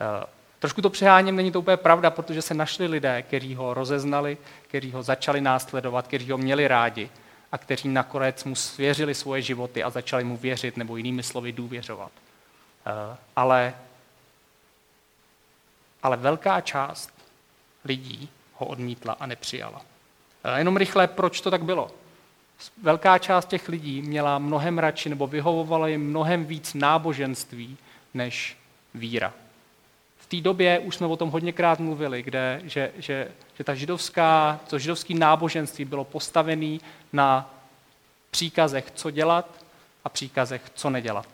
E, 0.03 0.27
trošku 0.59 0.83
to 0.83 0.91
přeháním, 0.91 1.37
není 1.37 1.53
to 1.53 1.59
úplně 1.59 1.77
pravda, 1.77 2.11
protože 2.11 2.43
se 2.43 2.55
našli 2.55 2.87
lidé, 2.87 3.23
kteří 3.23 3.55
ho 3.55 3.75
rozeznali, 3.75 4.39
kteří 4.63 4.93
ho 4.93 5.03
začali 5.03 5.41
následovat, 5.41 6.07
kteří 6.07 6.31
ho 6.31 6.39
měli 6.39 6.69
rádi, 6.69 7.11
a 7.53 7.59
kteří 7.59 7.89
nakonec 7.89 8.45
mu 8.45 8.55
svěřili 8.55 9.15
svoje 9.15 9.43
životy 9.43 9.83
a 9.83 9.91
začali 9.91 10.25
mu 10.25 10.37
věřit 10.37 10.77
nebo 10.77 10.97
jinými 10.97 11.23
slovy 11.23 11.53
důvěřovat. 11.53 12.13
Eh, 12.87 13.17
ale, 13.37 13.75
ale 16.03 16.17
velká 16.17 16.61
část 16.61 17.11
lidí 17.85 18.29
ho 18.55 18.67
odmítla 18.67 19.17
a 19.21 19.27
nepřijala. 19.27 19.83
Eh, 20.45 20.59
jenom 20.59 20.77
rychle, 20.77 21.07
proč 21.07 21.41
to 21.41 21.51
tak 21.51 21.63
bylo? 21.63 21.91
Velká 22.83 23.19
část 23.19 23.47
těch 23.47 23.69
lidí 23.69 24.03
měla 24.03 24.39
mnohem 24.39 24.79
radši 24.79 25.09
nebo 25.09 25.27
vyhovovala 25.27 25.89
jim 25.89 26.11
mnohem 26.11 26.45
víc 26.45 26.75
náboženství 26.75 27.77
než 28.15 28.57
víra 28.95 29.33
té 30.33 30.41
době 30.41 30.79
už 30.79 30.97
jsme 30.97 31.07
o 31.07 31.17
tom 31.17 31.31
hodněkrát 31.31 31.81
mluvili, 31.81 32.23
kde, 32.23 32.61
že, 32.65 32.93
že, 32.97 33.29
že 33.59 33.65
ta 33.65 33.75
židovská, 33.75 34.61
to 34.71 34.79
židovské 34.79 35.15
náboženství 35.15 35.85
bylo 35.85 36.05
postavené 36.05 36.79
na 37.13 37.55
příkazech, 38.31 38.91
co 38.95 39.11
dělat 39.11 39.65
a 40.05 40.09
příkazech, 40.09 40.63
co 40.75 40.91
nedělat. 40.91 41.29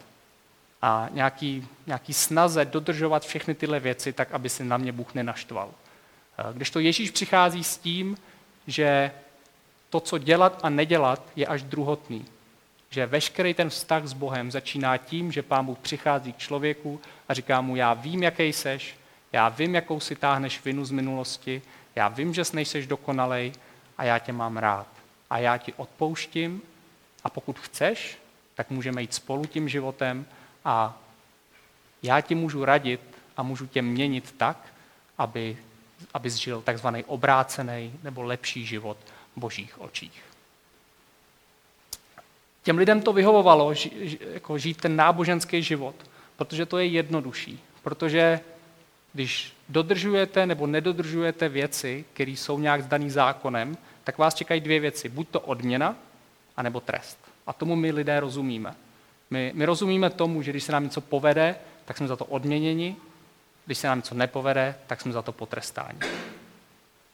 A 0.83 1.09
nějaký, 1.13 1.67
nějaký 1.87 2.13
snaze 2.13 2.65
dodržovat 2.65 3.23
všechny 3.23 3.55
tyhle 3.55 3.81
věci, 3.81 4.13
tak 4.13 4.33
aby 4.33 4.49
se 4.49 4.65
na 4.65 4.77
mě 4.77 4.93
Bůh 4.93 5.15
nenaštval. 5.15 5.71
Když 6.53 6.71
to 6.71 6.81
Ježíš 6.81 7.11
přichází 7.11 7.65
s 7.65 7.79
tím, 7.79 8.17
že 8.67 9.13
to, 9.91 10.01
co 10.01 10.19
dělat 10.19 10.61
a 10.63 10.69
nedělat, 10.69 11.23
je 11.37 11.47
až 11.47 11.63
druhotný. 11.63 12.27
Že 12.91 13.07
veškerý 13.07 13.55
ten 13.55 13.71
vztah 13.71 14.07
s 14.07 14.13
Bohem 14.13 14.51
začíná 14.51 14.97
tím, 14.97 15.33
že 15.33 15.43
Pán 15.43 15.67
Bůh 15.67 15.79
přichází 15.79 16.33
k 16.33 16.39
člověku 16.39 17.01
a 17.29 17.35
říká 17.35 17.61
mu, 17.61 17.77
já 17.77 17.95
vím, 17.95 18.23
jaký 18.23 18.53
seš, 18.53 18.97
já 19.33 19.49
vím, 19.49 19.75
jakou 19.75 20.01
si 20.01 20.17
táhneš 20.17 20.65
vinu 20.65 20.85
z 20.85 20.91
minulosti, 20.91 21.63
já 21.97 22.09
vím, 22.09 22.35
že 22.35 22.43
nejseš 22.53 22.87
dokonalej 22.87 23.53
a 23.99 24.05
já 24.05 24.19
tě 24.19 24.33
mám 24.33 24.57
rád. 24.57 24.87
A 25.31 25.39
já 25.39 25.59
ti 25.59 25.73
odpouštím 25.73 26.63
a 27.25 27.31
pokud 27.31 27.59
chceš, 27.59 28.19
tak 28.55 28.71
můžeme 28.71 29.01
jít 29.01 29.15
spolu 29.15 29.47
tím 29.47 29.69
životem 29.69 30.27
a 30.65 30.99
já 32.03 32.21
ti 32.21 32.35
můžu 32.35 32.65
radit 32.65 33.01
a 33.37 33.43
můžu 33.43 33.67
tě 33.67 33.83
měnit 33.83 34.35
tak, 34.39 34.67
aby, 35.19 35.59
abys 36.15 36.35
žil 36.35 36.63
takzvaný 36.63 37.05
obrácený 37.05 37.93
nebo 38.03 38.23
lepší 38.23 38.67
život 38.67 38.99
v 39.37 39.41
božích 39.41 39.81
očích. 39.81 40.28
Těm 42.69 42.79
lidem 42.79 43.03
to 43.03 43.13
vyhovovalo 43.13 43.75
ži, 43.75 44.19
jako 44.33 44.59
žít 44.59 44.77
ten 44.77 44.97
náboženský 44.97 45.63
život, 45.63 45.95
protože 46.37 46.67
to 46.67 46.79
je 46.79 46.87
jednodušší. 46.87 47.61
Protože 47.83 48.41
když 49.13 49.53
dodržujete 49.69 50.47
nebo 50.47 50.67
nedodržujete 50.67 51.49
věci, 51.49 52.05
které 52.13 52.31
jsou 52.31 52.59
nějak 52.59 52.83
zdaný 52.83 53.11
zákonem, 53.11 53.77
tak 54.05 54.19
vás 54.19 54.35
čekají 54.35 54.61
dvě 54.61 54.81
věci. 54.81 55.09
Buď 55.09 55.29
to 55.29 55.41
odměna, 55.41 55.97
anebo 56.57 56.81
trest. 56.81 57.19
A 57.47 57.53
tomu 57.53 57.77
my 57.77 57.91
lidé 57.93 58.21
rozumíme. 58.21 58.75
My, 59.31 59.53
my 59.55 59.65
rozumíme 59.65 60.11
tomu, 60.11 60.43
že 60.43 60.51
když 60.51 60.65
se 60.65 60.73
nám 60.73 60.85
něco 60.85 61.01
povede, 61.01 61.57
tak 61.85 61.97
jsme 61.97 62.09
za 62.09 62.17
to 62.17 62.25
odměněni, 62.25 62.97
když 63.67 63.79
se 63.79 63.87
nám 63.87 63.99
něco 63.99 64.15
nepovede, 64.15 64.75
tak 64.87 65.01
jsme 65.01 65.13
za 65.13 65.23
to 65.23 65.33
potrestáni. 65.33 65.99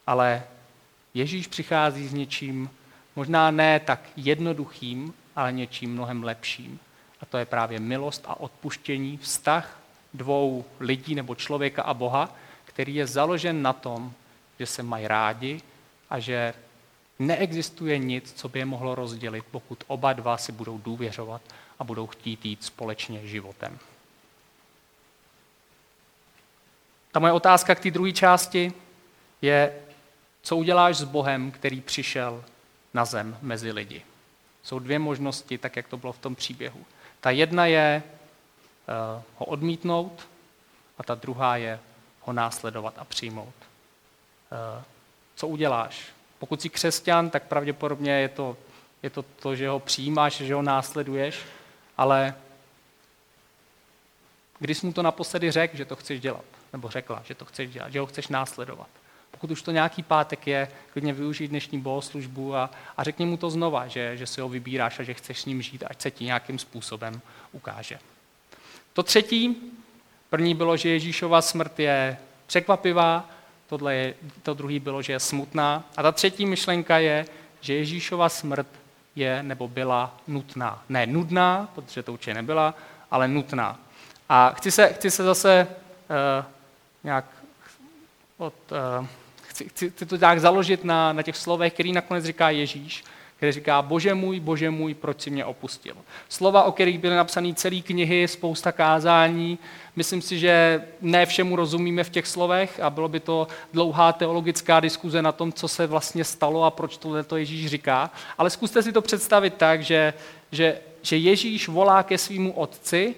Ale 0.06 0.42
Ježíš 1.14 1.46
přichází 1.46 2.08
s 2.08 2.14
něčím 2.14 2.70
možná 3.16 3.50
ne 3.50 3.80
tak 3.80 4.00
jednoduchým, 4.16 5.14
ale 5.36 5.52
něčím 5.52 5.92
mnohem 5.92 6.24
lepším. 6.24 6.80
A 7.20 7.26
to 7.26 7.38
je 7.38 7.44
právě 7.44 7.80
milost 7.80 8.24
a 8.28 8.40
odpuštění, 8.40 9.16
vztah 9.16 9.80
dvou 10.14 10.64
lidí 10.80 11.14
nebo 11.14 11.34
člověka 11.34 11.82
a 11.82 11.94
Boha, 11.94 12.36
který 12.64 12.94
je 12.94 13.06
založen 13.06 13.62
na 13.62 13.72
tom, 13.72 14.12
že 14.58 14.66
se 14.66 14.82
mají 14.82 15.08
rádi 15.08 15.60
a 16.10 16.18
že 16.18 16.54
neexistuje 17.18 17.98
nic, 17.98 18.32
co 18.32 18.48
by 18.48 18.58
je 18.58 18.64
mohlo 18.64 18.94
rozdělit, 18.94 19.44
pokud 19.50 19.84
oba 19.86 20.12
dva 20.12 20.36
si 20.36 20.52
budou 20.52 20.78
důvěřovat 20.78 21.42
a 21.78 21.84
budou 21.84 22.06
chtít 22.06 22.46
jít 22.46 22.64
společně 22.64 23.26
životem. 23.26 23.78
Ta 27.12 27.20
moje 27.20 27.32
otázka 27.32 27.74
k 27.74 27.80
té 27.80 27.90
druhé 27.90 28.12
části 28.12 28.72
je, 29.42 29.74
co 30.42 30.56
uděláš 30.56 30.96
s 30.96 31.04
Bohem, 31.04 31.50
který 31.50 31.80
přišel 31.80 32.44
na 32.94 33.04
zem 33.04 33.38
mezi 33.42 33.72
lidi. 33.72 34.02
Jsou 34.64 34.78
dvě 34.78 34.98
možnosti, 34.98 35.58
tak 35.58 35.76
jak 35.76 35.88
to 35.88 35.96
bylo 35.96 36.12
v 36.12 36.18
tom 36.18 36.34
příběhu. 36.34 36.84
Ta 37.20 37.30
jedna 37.30 37.66
je 37.66 38.02
uh, 38.06 39.22
ho 39.36 39.46
odmítnout 39.46 40.28
a 40.98 41.02
ta 41.02 41.14
druhá 41.14 41.56
je 41.56 41.80
ho 42.20 42.32
následovat 42.32 42.94
a 42.96 43.04
přijmout. 43.04 43.54
Uh, 44.52 44.82
co 45.34 45.48
uděláš? 45.48 46.06
Pokud 46.38 46.62
jsi 46.62 46.68
křesťan, 46.68 47.30
tak 47.30 47.42
pravděpodobně 47.42 48.12
je 48.12 48.28
to, 48.28 48.56
je 49.02 49.10
to 49.10 49.22
to, 49.22 49.56
že 49.56 49.68
ho 49.68 49.80
přijímáš, 49.80 50.36
že 50.36 50.54
ho 50.54 50.62
následuješ, 50.62 51.44
ale 51.96 52.34
když 54.58 54.78
jsi 54.78 54.86
mu 54.86 54.92
to 54.92 55.02
naposledy 55.02 55.50
řekl, 55.50 55.76
že 55.76 55.84
to 55.84 55.96
chceš 55.96 56.20
dělat, 56.20 56.44
nebo 56.72 56.88
řekla, 56.88 57.22
že 57.26 57.34
to 57.34 57.44
chceš 57.44 57.70
dělat, 57.70 57.92
že 57.92 58.00
ho 58.00 58.06
chceš 58.06 58.28
následovat, 58.28 58.88
pokud 59.34 59.50
už 59.50 59.62
to 59.62 59.70
nějaký 59.70 60.02
pátek 60.02 60.46
je, 60.46 60.68
klidně 60.92 61.12
využít 61.12 61.48
dnešní 61.48 61.80
bohoslužbu 61.80 62.56
a, 62.56 62.70
a 62.96 63.04
řekni 63.04 63.26
mu 63.26 63.36
to 63.36 63.50
znova, 63.50 63.86
že, 63.86 64.16
že 64.16 64.26
si 64.26 64.40
ho 64.40 64.48
vybíráš 64.48 65.00
a 65.00 65.02
že 65.02 65.14
chceš 65.14 65.40
s 65.40 65.46
ním 65.46 65.62
žít, 65.62 65.84
ať 65.86 66.00
se 66.00 66.10
ti 66.10 66.24
nějakým 66.24 66.58
způsobem 66.58 67.20
ukáže. 67.52 67.98
To 68.92 69.02
třetí, 69.02 69.56
první 70.30 70.54
bylo, 70.54 70.76
že 70.76 70.88
Ježíšova 70.88 71.42
smrt 71.42 71.80
je 71.80 72.16
překvapivá, 72.46 73.30
tohle 73.66 73.94
je, 73.94 74.14
to 74.42 74.54
druhý 74.54 74.80
bylo, 74.80 75.02
že 75.02 75.12
je 75.12 75.20
smutná. 75.20 75.84
A 75.96 76.02
ta 76.02 76.12
třetí 76.12 76.46
myšlenka 76.46 76.98
je, 76.98 77.26
že 77.60 77.74
Ježíšova 77.74 78.28
smrt 78.28 78.66
je 79.16 79.42
nebo 79.42 79.68
byla 79.68 80.16
nutná. 80.26 80.82
Ne 80.88 81.06
nudná, 81.06 81.68
protože 81.74 82.02
to 82.02 82.12
určitě 82.12 82.34
nebyla, 82.34 82.74
ale 83.10 83.28
nutná. 83.28 83.78
A 84.28 84.50
chci 84.50 84.70
se, 84.70 84.92
chci 84.92 85.10
se 85.10 85.22
zase 85.22 85.66
uh, 85.68 86.44
nějak 87.04 87.24
od, 88.38 88.54
uh, 89.00 89.06
chci, 89.54 89.68
chci, 89.68 89.90
chci 89.90 90.06
to 90.06 90.18
tak 90.18 90.40
založit 90.40 90.84
na, 90.84 91.12
na 91.12 91.22
těch 91.22 91.36
slovech, 91.36 91.72
který 91.72 91.92
nakonec 91.92 92.24
říká 92.24 92.50
Ježíš, 92.50 93.04
který 93.36 93.52
říká, 93.52 93.82
bože 93.82 94.14
můj, 94.14 94.40
bože 94.40 94.70
můj, 94.70 94.94
proč 94.94 95.20
si 95.20 95.30
mě 95.30 95.44
opustil. 95.44 95.96
Slova, 96.28 96.62
o 96.62 96.72
kterých 96.72 96.98
byly 96.98 97.16
napsané 97.16 97.54
celé 97.54 97.80
knihy, 97.80 98.28
spousta 98.28 98.72
kázání, 98.72 99.58
myslím 99.96 100.22
si, 100.22 100.38
že 100.38 100.84
ne 101.00 101.26
všemu 101.26 101.56
rozumíme 101.56 102.04
v 102.04 102.10
těch 102.10 102.26
slovech 102.26 102.80
a 102.80 102.90
bylo 102.90 103.08
by 103.08 103.20
to 103.20 103.48
dlouhá 103.72 104.12
teologická 104.12 104.80
diskuze 104.80 105.22
na 105.22 105.32
tom, 105.32 105.52
co 105.52 105.68
se 105.68 105.86
vlastně 105.86 106.24
stalo 106.24 106.64
a 106.64 106.70
proč 106.70 106.96
to, 106.96 107.24
to 107.24 107.36
Ježíš 107.36 107.66
říká. 107.66 108.10
Ale 108.38 108.50
zkuste 108.50 108.82
si 108.82 108.92
to 108.92 109.02
představit 109.02 109.54
tak, 109.54 109.82
že, 109.82 110.14
že, 110.52 110.78
že 111.02 111.16
Ježíš 111.16 111.68
volá 111.68 112.02
ke 112.02 112.18
svýmu 112.18 112.52
otci 112.52 113.14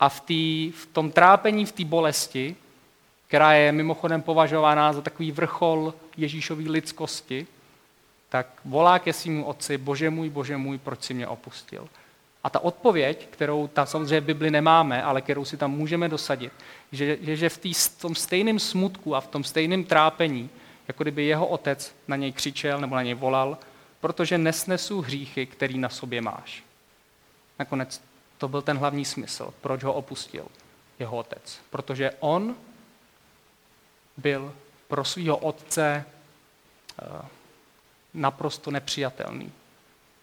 a 0.00 0.08
v, 0.08 0.20
tý, 0.20 0.70
v 0.70 0.86
tom 0.86 1.10
trápení, 1.10 1.66
v 1.66 1.72
té 1.72 1.84
bolesti, 1.84 2.56
která 3.28 3.52
je 3.52 3.72
mimochodem 3.72 4.22
považována 4.22 4.92
za 4.92 5.00
takový 5.00 5.32
vrchol 5.32 5.94
Ježíšové 6.16 6.62
lidskosti, 6.62 7.46
tak 8.28 8.46
volá 8.64 8.98
ke 8.98 9.12
svýmu 9.12 9.44
otci, 9.44 9.78
bože 9.78 10.10
můj, 10.10 10.30
bože 10.30 10.56
můj, 10.56 10.78
proč 10.78 11.02
si 11.02 11.14
mě 11.14 11.26
opustil. 11.26 11.88
A 12.44 12.50
ta 12.50 12.60
odpověď, 12.60 13.28
kterou 13.30 13.68
tam 13.68 13.86
samozřejmě 13.86 14.20
v 14.20 14.24
Bibli 14.24 14.50
nemáme, 14.50 15.02
ale 15.02 15.20
kterou 15.20 15.44
si 15.44 15.56
tam 15.56 15.70
můžeme 15.70 16.08
dosadit, 16.08 16.52
že, 16.92 17.18
že, 17.20 17.36
že 17.36 17.48
v, 17.48 17.58
tý, 17.58 17.74
v 17.74 18.00
tom 18.00 18.14
stejném 18.14 18.58
smutku 18.58 19.16
a 19.16 19.20
v 19.20 19.26
tom 19.26 19.44
stejném 19.44 19.84
trápení, 19.84 20.50
jako 20.88 21.04
kdyby 21.04 21.24
jeho 21.24 21.46
otec 21.46 21.94
na 22.08 22.16
něj 22.16 22.32
křičel 22.32 22.80
nebo 22.80 22.94
na 22.94 23.02
něj 23.02 23.14
volal, 23.14 23.58
protože 24.00 24.38
nesnesu 24.38 25.00
hříchy, 25.00 25.46
který 25.46 25.78
na 25.78 25.88
sobě 25.88 26.20
máš. 26.20 26.64
Nakonec 27.58 28.00
to 28.38 28.48
byl 28.48 28.62
ten 28.62 28.78
hlavní 28.78 29.04
smysl, 29.04 29.54
proč 29.60 29.84
ho 29.84 29.92
opustil 29.92 30.46
jeho 30.98 31.16
otec. 31.16 31.60
Protože 31.70 32.10
on 32.20 32.54
byl 34.18 34.54
pro 34.88 35.04
svého 35.04 35.36
otce 35.36 36.04
eh, 37.02 37.28
naprosto 38.14 38.70
nepřijatelný, 38.70 39.52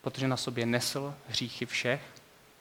protože 0.01 0.27
na 0.27 0.37
sobě 0.37 0.65
nesl 0.65 1.13
hříchy 1.27 1.65
všech, 1.65 2.01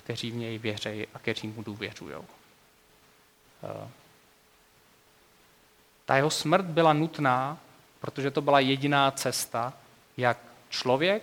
kteří 0.04 0.30
v 0.30 0.36
něj 0.36 0.58
věřejí 0.58 1.06
a 1.14 1.18
kteří 1.18 1.48
mu 1.48 1.62
důvěřují. 1.62 2.14
Eh, 2.14 3.88
ta 6.04 6.16
jeho 6.16 6.30
smrt 6.30 6.64
byla 6.64 6.92
nutná, 6.92 7.58
protože 8.00 8.30
to 8.30 8.40
byla 8.40 8.60
jediná 8.60 9.10
cesta, 9.10 9.72
jak 10.16 10.38
člověk 10.68 11.22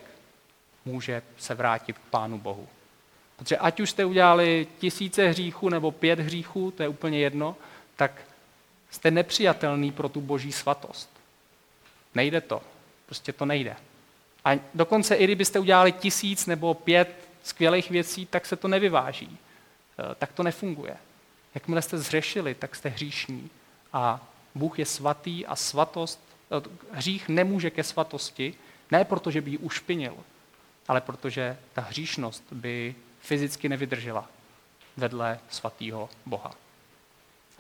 může 0.86 1.22
se 1.38 1.56
vrátit 1.56 1.98
k 1.98 2.02
Pánu 2.02 2.38
Bohu. 2.38 2.68
Protože 3.38 3.58
ať 3.58 3.80
už 3.80 3.90
jste 3.90 4.06
udělali 4.06 4.68
tisíce 4.80 5.28
hříchů 5.28 5.70
nebo 5.70 5.92
pět 5.92 6.20
hříchů, 6.20 6.72
to 6.72 6.84
je 6.84 6.90
úplně 6.90 7.20
jedno, 7.20 7.56
tak 7.96 8.12
jste 8.92 9.12
nepřijatelný 9.12 9.92
pro 9.92 10.10
tu 10.10 10.22
boží 10.22 10.52
svatost. 10.52 11.10
Nejde 12.16 12.42
to. 12.42 12.62
Prostě 13.06 13.34
to 13.34 13.46
nejde. 13.46 13.76
A 14.46 14.60
dokonce 14.74 15.16
i 15.16 15.24
kdybyste 15.24 15.60
udělali 15.60 15.92
tisíc 15.92 16.46
nebo 16.46 16.74
pět 16.74 17.30
skvělých 17.44 17.90
věcí, 17.90 18.26
tak 18.26 18.46
se 18.46 18.56
to 18.56 18.68
nevyváží. 18.68 19.38
E, 20.12 20.16
tak 20.16 20.32
to 20.32 20.44
nefunguje. 20.44 20.98
Jakmile 21.56 21.82
jste 21.82 21.98
zřešili, 21.98 22.56
tak 22.56 22.76
jste 22.76 22.90
hříšní. 22.90 23.50
A 23.94 24.28
Bůh 24.56 24.80
je 24.80 24.86
svatý 24.86 25.46
a 25.46 25.56
svatost, 25.56 26.20
e, 26.52 26.96
hřích 26.96 27.30
nemůže 27.30 27.70
ke 27.70 27.84
svatosti, 27.84 28.54
ne 28.92 29.06
proto, 29.06 29.32
že 29.32 29.42
by 29.42 29.52
ji 29.52 29.58
ušpinil, 29.58 30.16
ale 30.88 31.02
protože 31.02 31.58
ta 31.74 31.82
hříšnost 31.82 32.44
by 32.52 32.96
fyzicky 33.22 33.70
nevydržela 33.70 34.30
vedle 34.98 35.40
svatého 35.50 36.10
Boha. 36.26 36.56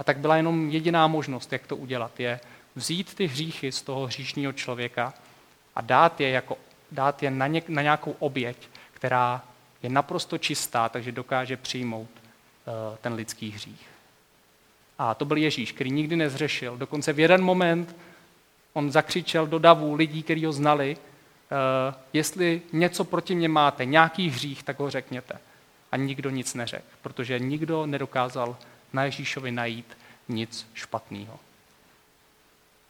A 0.02 0.04
tak 0.04 0.18
byla 0.18 0.36
jenom 0.36 0.70
jediná 0.70 1.08
možnost, 1.08 1.54
jak 1.54 1.68
to 1.68 1.76
udělat, 1.76 2.20
je 2.20 2.40
vzít 2.76 3.14
ty 3.16 3.28
hříchy 3.28 3.72
z 3.72 3.82
toho 3.82 4.08
hříšního 4.08 4.54
člověka 4.54 5.14
a 5.76 5.82
dát 5.82 6.22
je, 6.22 6.30
jako, 6.30 6.58
dát 6.92 7.24
je 7.24 7.32
na, 7.32 7.48
něk, 7.48 7.70
na 7.70 7.82
nějakou 7.82 8.16
oběť, 8.20 8.58
která 8.94 9.42
je 9.84 9.90
naprosto 9.90 10.38
čistá, 10.38 10.90
takže 10.90 11.12
dokáže 11.12 11.58
přijmout 11.58 12.10
uh, 12.10 12.98
ten 13.02 13.14
lidský 13.14 13.52
hřích. 13.52 13.88
A 15.00 15.14
to 15.14 15.26
byl 15.26 15.38
Ježíš, 15.38 15.72
který 15.72 15.92
nikdy 15.92 16.16
nezřešil. 16.16 16.78
Dokonce 16.78 17.14
v 17.14 17.20
jeden 17.20 17.44
moment 17.44 17.96
on 18.74 18.92
zakřičel 18.92 19.48
do 19.48 19.60
davu 19.60 19.96
lidí, 19.96 20.24
kteří 20.24 20.46
ho 20.46 20.52
znali, 20.52 20.98
uh, 20.98 21.96
jestli 22.14 22.62
něco 22.74 23.04
proti 23.04 23.36
mě 23.36 23.50
máte, 23.50 23.86
nějaký 23.86 24.30
hřích, 24.30 24.64
tak 24.64 24.80
ho 24.80 24.90
řekněte. 24.90 25.40
A 25.92 25.98
nikdo 25.98 26.30
nic 26.30 26.54
neřekl, 26.54 26.86
protože 27.02 27.40
nikdo 27.40 27.86
nedokázal 27.86 28.58
na 28.94 29.04
Ježíšovi 29.04 29.52
najít 29.52 29.98
nic 30.30 30.68
špatného. 30.74 31.40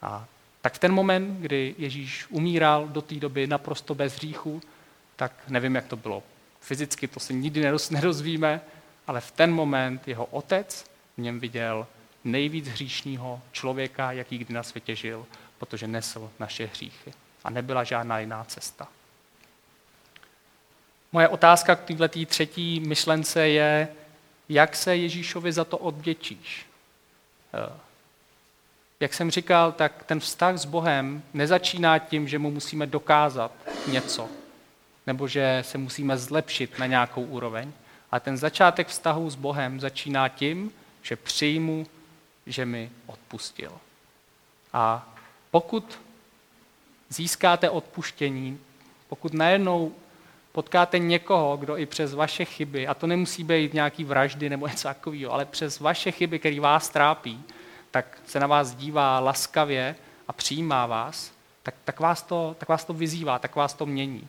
A 0.01 0.25
tak 0.61 0.73
v 0.73 0.79
ten 0.79 0.91
moment, 0.91 1.39
kdy 1.39 1.75
Ježíš 1.77 2.25
umíral 2.29 2.87
do 2.87 3.01
té 3.01 3.15
doby 3.15 3.47
naprosto 3.47 3.95
bez 3.95 4.15
hříchu, 4.15 4.61
tak 5.15 5.31
nevím, 5.47 5.75
jak 5.75 5.87
to 5.87 5.95
bylo 5.95 6.23
fyzicky, 6.61 7.07
to 7.07 7.19
se 7.19 7.33
nikdy 7.33 7.71
nedozvíme, 7.91 8.61
ale 9.07 9.21
v 9.21 9.31
ten 9.31 9.51
moment 9.51 10.07
jeho 10.07 10.25
otec 10.25 10.85
v 11.17 11.21
něm 11.21 11.39
viděl 11.39 11.87
nejvíc 12.23 12.67
hříšního 12.67 13.41
člověka, 13.51 14.11
jaký 14.11 14.37
kdy 14.37 14.53
na 14.53 14.63
světě 14.63 14.95
žil, 14.95 15.25
protože 15.57 15.87
nesl 15.87 16.31
naše 16.39 16.65
hříchy. 16.65 17.13
A 17.43 17.49
nebyla 17.49 17.83
žádná 17.83 18.19
jiná 18.19 18.43
cesta. 18.43 18.87
Moje 21.11 21.27
otázka 21.27 21.75
k 21.75 21.83
této 21.83 22.25
třetí 22.25 22.79
myšlence 22.79 23.47
je, 23.47 23.87
jak 24.51 24.75
se 24.75 24.95
Ježíšovi 24.95 25.51
za 25.51 25.65
to 25.65 25.77
odděčíš. 25.77 26.65
Eh, 27.53 27.73
jak 28.99 29.13
jsem 29.13 29.31
říkal, 29.31 29.71
tak 29.71 30.03
ten 30.03 30.19
vztah 30.19 30.57
s 30.57 30.65
Bohem 30.65 31.23
nezačíná 31.33 31.99
tím, 31.99 32.27
že 32.27 32.39
mu 32.39 32.51
musíme 32.51 32.87
dokázat 32.87 33.51
něco, 33.87 34.29
nebo 35.07 35.27
že 35.27 35.63
se 35.65 35.77
musíme 35.77 36.17
zlepšit 36.17 36.79
na 36.79 36.85
nějakou 36.85 37.23
úroveň. 37.23 37.71
A 38.11 38.19
ten 38.19 38.37
začátek 38.37 38.87
vztahu 38.87 39.29
s 39.29 39.35
Bohem 39.35 39.79
začíná 39.79 40.29
tím, 40.29 40.71
že 41.01 41.15
přijmu, 41.15 41.87
že 42.45 42.65
mi 42.65 42.91
odpustil. 43.05 43.71
A 44.73 45.15
pokud 45.51 45.99
získáte 47.09 47.69
odpuštění, 47.69 48.59
pokud 49.09 49.33
najednou 49.33 49.95
potkáte 50.51 50.99
někoho, 50.99 51.57
kdo 51.57 51.77
i 51.77 51.85
přes 51.85 52.13
vaše 52.13 52.45
chyby, 52.45 52.87
a 52.87 52.93
to 52.93 53.07
nemusí 53.07 53.43
být 53.43 53.73
nějaký 53.73 54.03
vraždy 54.03 54.49
nebo 54.49 54.67
něco 54.71 54.87
takového, 54.87 55.33
ale 55.33 55.45
přes 55.45 55.79
vaše 55.79 56.11
chyby, 56.11 56.39
který 56.39 56.59
vás 56.59 56.89
trápí, 56.89 57.43
tak 57.91 58.17
se 58.25 58.39
na 58.39 58.47
vás 58.47 58.75
dívá 58.75 59.19
laskavě 59.19 59.95
a 60.27 60.33
přijímá 60.33 60.85
vás, 60.85 61.31
tak, 61.63 61.75
tak, 61.83 61.99
vás 61.99 62.21
to, 62.21 62.55
tak 62.59 62.69
vás 62.69 62.85
to 62.85 62.93
vyzývá, 62.93 63.39
tak 63.39 63.55
vás 63.55 63.73
to 63.73 63.85
mění. 63.85 64.27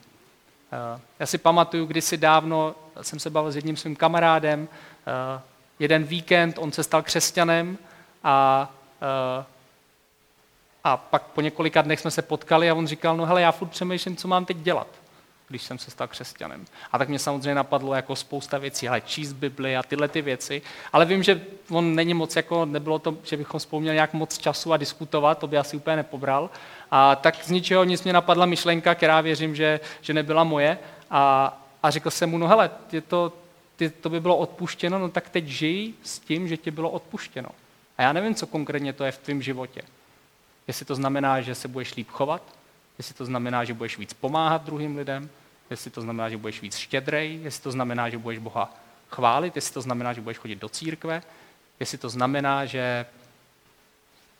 Eh, 0.72 1.00
já 1.18 1.26
si 1.26 1.38
pamatuju, 1.38 1.86
kdysi 1.86 2.16
dávno 2.16 2.74
jsem 3.02 3.18
se 3.18 3.30
bavil 3.30 3.52
s 3.52 3.56
jedním 3.56 3.76
svým 3.76 3.96
kamarádem, 3.96 4.68
eh, 5.06 5.40
jeden 5.78 6.04
víkend 6.04 6.58
on 6.58 6.72
se 6.72 6.82
stal 6.82 7.02
křesťanem 7.02 7.78
a, 8.24 8.70
eh, 9.40 9.44
a 10.84 10.96
pak 10.96 11.22
po 11.22 11.40
několika 11.40 11.82
dnech 11.82 12.00
jsme 12.00 12.10
se 12.10 12.22
potkali 12.22 12.70
a 12.70 12.74
on 12.74 12.86
říkal, 12.86 13.16
no 13.16 13.26
hele, 13.26 13.42
já 13.42 13.52
furt 13.52 13.68
přemýšlím, 13.68 14.16
co 14.16 14.28
mám 14.28 14.44
teď 14.44 14.56
dělat 14.56 15.01
když 15.52 15.62
jsem 15.62 15.78
se 15.78 15.90
stal 15.90 16.08
křesťanem. 16.08 16.64
A 16.92 16.98
tak 16.98 17.08
mě 17.08 17.18
samozřejmě 17.18 17.54
napadlo 17.54 17.94
jako 17.94 18.16
spousta 18.16 18.58
věcí, 18.58 18.88
ale 18.88 19.00
číst 19.00 19.32
Bibli 19.32 19.76
a 19.76 19.82
tyhle 19.82 20.08
ty 20.08 20.22
věci. 20.22 20.62
Ale 20.92 21.04
vím, 21.04 21.22
že 21.22 21.40
on 21.70 21.94
není 21.94 22.14
moc, 22.14 22.36
jako 22.36 22.64
nebylo 22.64 22.98
to, 22.98 23.16
že 23.24 23.36
bychom 23.36 23.60
spolu 23.60 23.80
měli 23.80 23.94
nějak 23.94 24.12
moc 24.12 24.38
času 24.38 24.72
a 24.72 24.76
diskutovat, 24.76 25.38
to 25.38 25.46
by 25.46 25.58
asi 25.58 25.76
úplně 25.76 25.96
nepobral. 25.96 26.50
A 26.90 27.16
tak 27.16 27.44
z 27.44 27.50
ničeho 27.50 27.84
nic 27.84 28.04
mě 28.04 28.12
napadla 28.12 28.46
myšlenka, 28.46 28.94
která 28.94 29.20
věřím, 29.20 29.54
že, 29.54 29.80
že 30.00 30.14
nebyla 30.14 30.44
moje. 30.44 30.78
A, 31.10 31.56
a 31.82 31.90
řekl 31.90 32.10
jsem 32.10 32.30
mu, 32.30 32.38
no 32.38 32.48
hele, 32.48 32.70
je 32.92 33.00
to, 33.00 33.32
ty, 33.76 33.90
to 33.90 34.10
by 34.10 34.20
bylo 34.20 34.36
odpuštěno, 34.36 34.98
no 34.98 35.08
tak 35.08 35.28
teď 35.28 35.46
žij 35.46 35.92
s 36.02 36.18
tím, 36.18 36.48
že 36.48 36.56
ti 36.56 36.70
bylo 36.70 36.90
odpuštěno. 36.90 37.48
A 37.98 38.02
já 38.02 38.12
nevím, 38.12 38.34
co 38.34 38.46
konkrétně 38.46 38.92
to 38.92 39.04
je 39.04 39.12
v 39.12 39.18
tvém 39.18 39.42
životě. 39.42 39.82
Jestli 40.68 40.84
to 40.84 40.94
znamená, 40.94 41.40
že 41.40 41.54
se 41.54 41.68
budeš 41.68 41.94
líp 41.94 42.08
chovat, 42.10 42.42
jestli 42.98 43.14
to 43.14 43.24
znamená, 43.24 43.64
že 43.64 43.74
budeš 43.74 43.98
víc 43.98 44.12
pomáhat 44.12 44.64
druhým 44.64 44.96
lidem, 44.96 45.30
jestli 45.72 45.90
to 45.90 46.00
znamená, 46.00 46.28
že 46.28 46.36
budeš 46.36 46.62
víc 46.62 46.76
štědrej, 46.76 47.40
jestli 47.42 47.62
to 47.62 47.72
znamená, 47.72 48.08
že 48.08 48.18
budeš 48.18 48.38
Boha 48.38 48.74
chválit, 49.10 49.56
jestli 49.56 49.74
to 49.74 49.80
znamená, 49.80 50.12
že 50.12 50.20
budeš 50.20 50.38
chodit 50.38 50.56
do 50.56 50.68
církve, 50.68 51.22
jestli 51.80 51.98
to 51.98 52.08
znamená, 52.08 52.64
že 52.64 53.06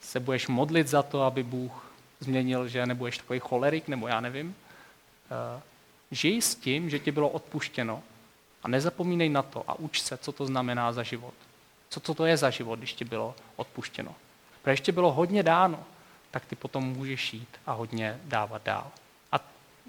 se 0.00 0.20
budeš 0.20 0.48
modlit 0.48 0.88
za 0.88 1.02
to, 1.02 1.22
aby 1.22 1.42
Bůh 1.42 1.92
změnil, 2.20 2.68
že 2.68 2.86
nebudeš 2.86 3.18
takový 3.18 3.38
cholerik, 3.38 3.88
nebo 3.88 4.08
já 4.08 4.20
nevím. 4.20 4.54
Eh, 5.30 5.62
žij 6.10 6.42
s 6.42 6.54
tím, 6.54 6.90
že 6.90 6.98
ti 6.98 7.12
bylo 7.12 7.28
odpuštěno 7.28 8.02
a 8.62 8.68
nezapomínej 8.68 9.28
na 9.28 9.42
to 9.42 9.64
a 9.70 9.74
uč 9.74 10.00
se, 10.00 10.16
co 10.16 10.32
to 10.32 10.46
znamená 10.46 10.92
za 10.92 11.02
život. 11.02 11.34
Co, 11.88 12.00
co 12.00 12.14
to 12.14 12.26
je 12.26 12.36
za 12.36 12.50
život, 12.50 12.78
když 12.78 12.92
ti 12.92 13.04
bylo 13.04 13.34
odpuštěno. 13.56 14.14
Protože 14.62 14.72
ještě 14.72 14.92
bylo 14.92 15.12
hodně 15.12 15.42
dáno, 15.42 15.84
tak 16.30 16.44
ty 16.44 16.56
potom 16.56 16.84
můžeš 16.84 17.34
jít 17.34 17.48
a 17.66 17.72
hodně 17.72 18.20
dávat 18.24 18.62
dál 18.64 18.90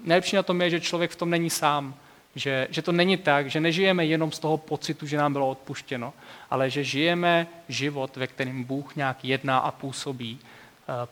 nejlepší 0.04 0.36
na 0.36 0.42
tom 0.42 0.62
je, 0.62 0.70
že 0.70 0.80
člověk 0.80 1.10
v 1.10 1.16
tom 1.16 1.30
není 1.30 1.50
sám. 1.50 1.94
Že, 2.36 2.68
že 2.70 2.82
to 2.82 2.92
není 2.92 3.16
tak, 3.16 3.50
že 3.50 3.60
nežijeme 3.60 4.06
jenom 4.06 4.32
z 4.32 4.38
toho 4.38 4.56
pocitu, 4.58 5.06
že 5.06 5.16
nám 5.16 5.32
bylo 5.32 5.48
odpuštěno, 5.48 6.12
ale 6.50 6.70
že 6.70 6.84
žijeme 6.84 7.46
život, 7.68 8.16
ve 8.16 8.26
kterém 8.26 8.64
Bůh 8.64 8.96
nějak 8.96 9.24
jedná 9.24 9.58
a 9.58 9.70
působí 9.70 10.38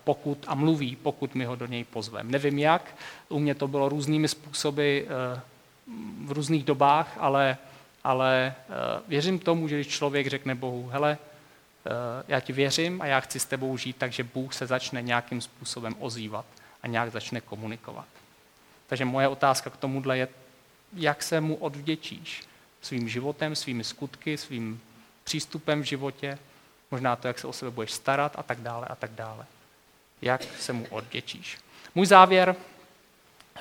pokud, 0.05 0.45
a 0.47 0.55
mluví, 0.55 0.97
pokud 0.97 1.35
my 1.35 1.45
ho 1.45 1.57
do 1.57 1.66
něj 1.66 1.85
pozveme. 1.85 2.31
Nevím 2.31 2.59
jak, 2.59 2.95
u 3.29 3.38
mě 3.38 3.55
to 3.55 3.68
bylo 3.68 3.88
různými 3.88 4.29
způsoby 4.29 5.01
v 6.25 6.33
různých 6.33 6.64
dobách, 6.64 7.16
ale, 7.21 7.57
ale 8.05 8.55
věřím 9.09 9.38
tomu, 9.38 9.68
že 9.68 9.77
když 9.77 9.88
člověk 9.88 10.27
řekne 10.27 10.55
Bohu, 10.55 10.88
hele, 10.92 11.18
já 12.29 12.40
ti 12.40 12.53
věřím 12.53 13.03
a 13.03 13.07
já 13.07 13.21
chci 13.21 13.40
s 13.40 13.45
tebou 13.45 13.77
žít, 13.77 13.97
takže 13.97 14.25
Bůh 14.25 14.55
se 14.55 14.66
začne 14.66 15.03
nějakým 15.03 15.40
způsobem 15.40 15.95
ozývat 15.99 16.45
a 16.83 16.87
nějak 16.87 17.12
začne 17.12 17.40
komunikovat. 17.40 18.07
Takže 18.92 19.05
moje 19.05 19.28
otázka 19.28 19.70
k 19.70 19.76
tomuhle 19.76 20.18
je, 20.18 20.28
jak 20.92 21.22
se 21.22 21.40
mu 21.40 21.55
odvděčíš 21.55 22.42
svým 22.81 23.09
životem, 23.09 23.57
svými 23.57 23.85
skutky, 23.85 24.38
svým 24.38 24.81
přístupem 25.24 25.83
v 25.83 25.85
životě, 25.85 26.38
možná 26.90 27.16
to, 27.16 27.28
jak 27.28 27.38
se 27.38 27.46
o 27.46 27.52
sebe 27.52 27.70
budeš 27.70 27.92
starat 27.92 28.33
a 28.38 28.42
tak 28.42 28.61
dále 28.61 28.87
a 28.87 28.94
tak 28.94 29.11
dále. 29.11 29.46
Jak 30.22 30.42
se 30.42 30.72
mu 30.72 30.87
odděčíš. 30.90 31.59
Můj 31.94 32.07
závěr 32.07 32.57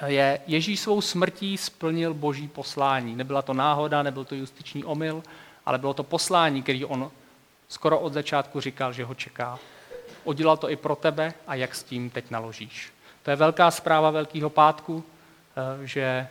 je, 0.05 0.39
Ježíš 0.47 0.79
svou 0.79 1.01
smrtí 1.01 1.57
splnil 1.57 2.13
boží 2.13 2.47
poslání. 2.47 3.15
Nebyla 3.15 3.41
to 3.41 3.53
náhoda, 3.53 4.03
nebyl 4.03 4.25
to 4.25 4.35
justiční 4.35 4.83
omyl, 4.83 5.23
ale 5.65 5.77
bylo 5.77 5.93
to 5.93 6.03
poslání, 6.03 6.63
který 6.63 6.85
on 6.85 7.11
skoro 7.67 7.99
od 7.99 8.13
začátku 8.13 8.61
říkal, 8.61 8.93
že 8.93 9.05
ho 9.05 9.15
čeká. 9.15 9.59
Udělal 10.23 10.57
to 10.57 10.69
i 10.69 10.75
pro 10.75 10.95
tebe 10.95 11.33
a 11.47 11.55
jak 11.55 11.75
s 11.75 11.83
tím 11.83 12.09
teď 12.09 12.31
naložíš. 12.31 12.93
To 13.23 13.29
je 13.29 13.35
velká 13.35 13.71
zpráva 13.71 14.11
Velkého 14.11 14.49
pátku, 14.49 15.03
že, 15.83 16.27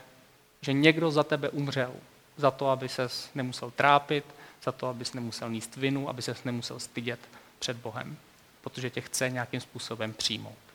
že 0.61 0.73
někdo 0.73 1.11
za 1.11 1.23
tebe 1.23 1.49
umřel. 1.49 1.93
Za 2.37 2.51
to, 2.51 2.69
aby 2.69 2.89
ses 2.89 3.29
nemusel 3.35 3.71
trápit, 3.71 4.25
za 4.63 4.71
to, 4.71 4.87
abys 4.87 5.13
nemusel 5.13 5.49
níst 5.49 5.75
vinu, 5.75 6.09
aby 6.09 6.21
ses 6.21 6.43
nemusel 6.43 6.79
stydět 6.79 7.19
před 7.59 7.77
Bohem, 7.77 8.17
protože 8.61 8.89
tě 8.89 9.01
chce 9.01 9.29
nějakým 9.29 9.61
způsobem 9.61 10.13
přijmout. 10.13 10.70